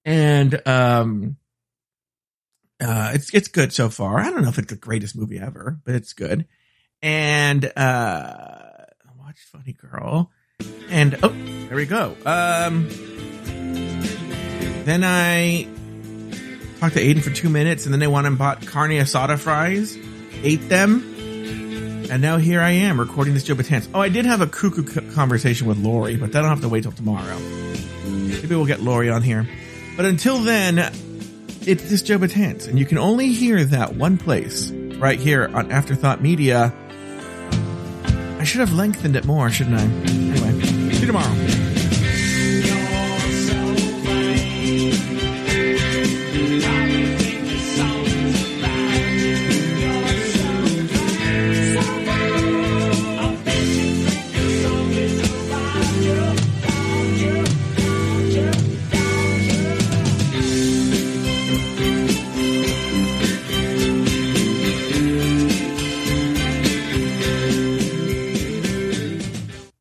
And 0.05 0.61
um 0.67 1.37
uh 2.81 3.13
it's 3.15 3.33
it's 3.35 3.49
good 3.49 3.73
so 3.73 3.89
far. 3.89 4.21
I 4.21 4.31
don't 4.31 4.43
know 4.43 4.49
if 4.49 4.59
it's 4.59 4.71
the 4.71 4.77
greatest 4.77 5.17
movie 5.17 5.39
ever, 5.39 5.79
but 5.85 5.95
it's 5.95 6.13
good. 6.15 6.47
And 7.03 7.65
uh 7.65 7.69
I 7.77 9.11
watched 9.19 9.45
Funny 9.53 9.75
Girl. 9.75 10.31
And 10.91 11.19
oh, 11.23 11.29
there 11.69 11.77
we 11.77 11.87
go. 11.87 12.17
Um 12.25 12.89
then 14.85 15.05
I 15.05 15.69
talked 16.81 16.95
to 16.95 17.01
Aiden 17.01 17.23
for 17.23 17.31
two 17.31 17.51
minutes 17.51 17.85
and 17.85 17.93
then 17.93 18.01
they 18.01 18.07
went 18.07 18.27
and 18.27 18.39
bought 18.39 18.67
carne 18.67 18.93
asada 18.93 19.39
fries, 19.39 19.99
ate 20.43 20.69
them, 20.69 21.03
and 22.11 22.23
now 22.23 22.39
here 22.39 22.63
I 22.63 22.71
am 22.71 22.99
recording 22.99 23.35
this 23.35 23.45
Joe 23.45 23.55
Betance. 23.55 23.87
Oh, 23.93 24.01
I 24.01 24.09
did 24.09 24.25
have 24.25 24.41
a 24.41 24.47
cuckoo 24.47 24.83
conversation 25.13 25.67
with 25.67 25.77
Lori, 25.77 26.17
but 26.17 26.33
that'll 26.33 26.49
have 26.49 26.63
to 26.63 26.69
wait 26.69 26.85
till 26.85 26.93
tomorrow. 26.93 27.39
Maybe 28.07 28.55
we'll 28.55 28.65
get 28.65 28.81
Lori 28.81 29.11
on 29.11 29.21
here. 29.21 29.47
But 29.95 30.07
until 30.07 30.39
then, 30.39 30.79
it's 31.67 31.91
this 31.91 32.01
Joe 32.01 32.19
Betance, 32.19 32.67
and 32.67 32.79
you 32.79 32.87
can 32.87 32.97
only 32.97 33.33
hear 33.33 33.63
that 33.63 33.97
one 33.97 34.17
place 34.17 34.71
right 34.71 35.19
here 35.19 35.51
on 35.53 35.71
Afterthought 35.71 36.23
Media. 36.23 36.73
I 38.39 38.45
should 38.45 38.61
have 38.61 38.73
lengthened 38.73 39.17
it 39.17 39.27
more, 39.27 39.51
shouldn't 39.51 39.77
I? 39.77 40.38
You 41.09 41.13
tomorrow. 41.15 41.68